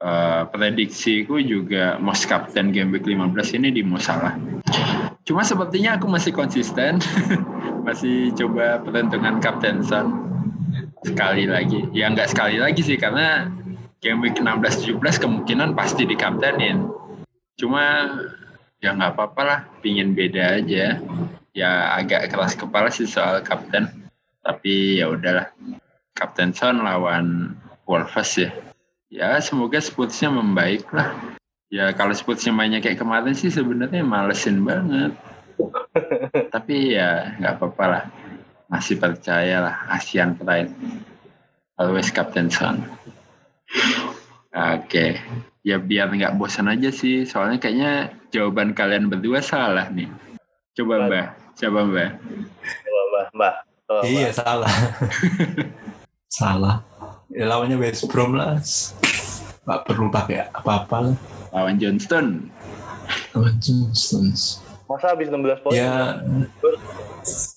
[0.00, 3.30] Uh, prediksiku juga most captain game week 15
[3.62, 4.34] ini di Salah.
[5.22, 6.98] Cuma sepertinya aku masih konsisten,
[7.86, 10.18] masih coba peruntungan Captain Son
[11.06, 11.86] sekali lagi.
[11.94, 13.46] Ya nggak sekali lagi sih karena
[14.02, 16.90] game week 16-17 kemungkinan pasti di kaptenin.
[17.54, 18.18] Cuma
[18.82, 20.98] ya nggak apa-apa lah, pingin beda aja.
[21.54, 23.99] Ya agak keras kepala sih soal kapten.
[24.40, 25.52] Tapi ya udahlah.
[26.16, 27.56] Kapten Son lawan
[27.88, 28.50] Wolves ya
[29.10, 31.10] ya semoga Spursnya membaik lah.
[31.68, 35.12] Ya kalau Spursnya mainnya kayak kemarin sih sebenarnya malesin banget.
[36.54, 38.04] Tapi ya nggak apa-apa lah.
[38.70, 40.70] Masih percaya lah Asian Pride.
[41.74, 42.86] Always Captain Son.
[44.54, 44.86] Oke.
[44.86, 45.10] Okay.
[45.60, 47.26] Ya biar nggak bosan aja sih.
[47.26, 50.08] Soalnya kayaknya jawaban kalian berdua salah nih.
[50.78, 51.26] Coba Mbak.
[51.58, 52.10] Coba Mbak.
[52.86, 53.26] Coba Mbak.
[53.34, 53.54] Mbak.
[54.06, 54.70] Iya salah.
[56.40, 56.76] salah.
[57.30, 58.58] Ya lawannya West Brom lah.
[59.66, 61.14] Nggak perlu pakai apa-apa
[61.50, 62.50] lawan Johnston.
[63.34, 64.30] Lawan Johnston.
[64.86, 65.74] Masa habis 16 poin?
[65.74, 66.18] Ya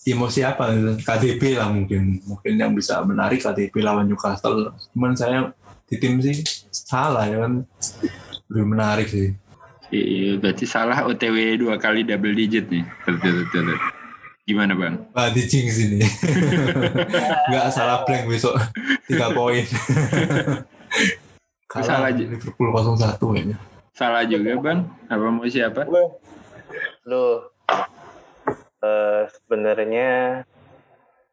[0.05, 2.21] emosi apa KDB lah mungkin.
[2.25, 4.73] Mungkin yang bisa menarik KDB lawan Newcastle.
[4.93, 5.53] Cuman saya
[5.89, 7.65] di tim sih salah ya kan.
[8.49, 9.33] Belum menarik sih.
[9.93, 12.81] Iya, berarti salah OTW dua kali double digit nih.
[13.05, 14.02] Betul, betul, betul.
[14.43, 14.99] Gimana bang?
[15.15, 16.03] Ah, di jinx ini.
[17.47, 18.59] Nggak salah blank besok.
[19.07, 19.63] Tiga poin.
[21.71, 22.23] salah aja.
[22.27, 23.57] Liverpool 01 kayaknya.
[23.95, 24.83] Salah juga bang.
[25.07, 25.87] Apa mau siapa?
[27.07, 27.39] Lu
[28.83, 30.43] uh, sebenarnya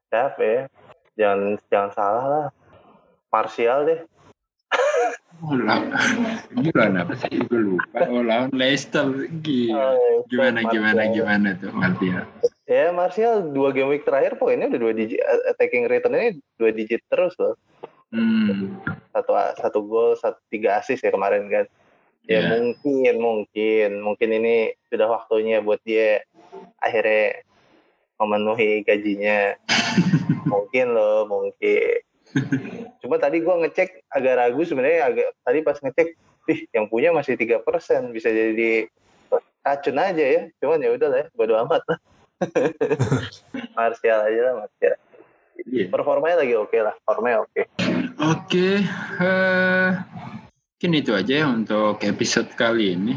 [0.06, 0.62] siapa ya?
[1.18, 2.46] Jangan jangan salah lah.
[3.34, 4.00] Martial deh.
[5.40, 7.40] Oh, lawan apa sih?
[7.48, 8.04] Gue lupa.
[8.12, 9.08] Oh, lawan Leicester.
[9.40, 9.96] Gila.
[10.28, 12.28] Gimana, gimana, gimana tuh Martial?
[12.68, 15.20] Ya, Martial dua game week terakhir poinnya udah dua digit.
[15.48, 16.28] Attacking return ini
[16.60, 17.56] dua digit terus loh.
[18.12, 18.76] Hmm.
[19.16, 21.66] Satu satu gol, satu tiga assist ya kemarin kan.
[22.28, 22.60] Ya yeah.
[22.60, 26.20] mungkin, mungkin, mungkin ini sudah waktunya buat dia
[26.84, 27.40] akhirnya
[28.20, 29.56] memenuhi gajinya.
[30.52, 32.04] mungkin loh, mungkin.
[33.02, 36.08] Cuma tadi gue ngecek agak ragu sebenarnya agak tadi pas ngecek,
[36.50, 38.86] ih yang punya masih tiga persen bisa jadi
[39.66, 40.42] racun aja ya.
[40.62, 41.98] Cuman ya udah lah, ya, bodo amat lah.
[43.76, 44.94] Martial aja lah Martial.
[45.68, 45.92] Yeah.
[45.92, 47.52] Performanya lagi oke okay lah, formanya oke.
[47.52, 47.64] Okay.
[48.20, 48.74] Oke, okay.
[49.20, 49.88] uh, eh,
[50.76, 53.14] mungkin itu aja ya untuk episode kali ini.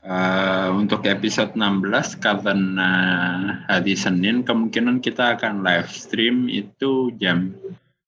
[0.00, 2.90] Uh, untuk episode 16 karena
[3.68, 7.52] hari Senin kemungkinan kita akan live stream itu jam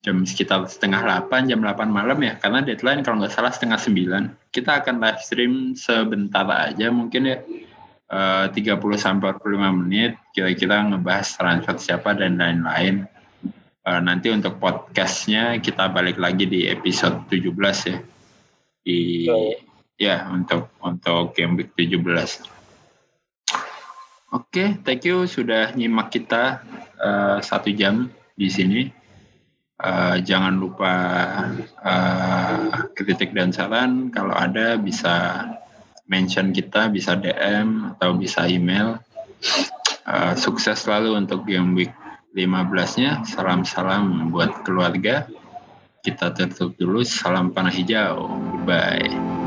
[0.03, 0.99] jam sekitar setengah
[1.31, 4.51] 8, jam 8 malam ya, karena deadline kalau nggak salah setengah 9.
[4.51, 7.39] Kita akan live stream sebentar aja mungkin ya,
[8.11, 13.07] eh, uh, 30 sampai 45 menit, kira-kira ngebahas transfer siapa dan lain-lain.
[13.83, 17.97] Uh, nanti untuk podcastnya kita balik lagi di episode 17 ya.
[18.83, 18.99] Di
[19.31, 19.55] oh.
[19.95, 22.43] ya untuk untuk game week 17.
[24.33, 26.59] Oke, okay, thank you sudah nyimak kita
[26.99, 29.02] uh, satu jam di sini.
[29.83, 30.95] Uh, jangan lupa
[31.83, 34.07] uh, kritik dan saran.
[34.15, 35.43] Kalau ada bisa
[36.07, 38.95] mention kita bisa DM atau bisa email.
[40.07, 41.91] Uh, sukses selalu untuk game week
[42.31, 45.27] 15-nya salam-salam buat keluarga.
[45.99, 47.03] Kita tutup dulu.
[47.03, 48.39] Salam panah hijau.
[48.63, 49.42] Bye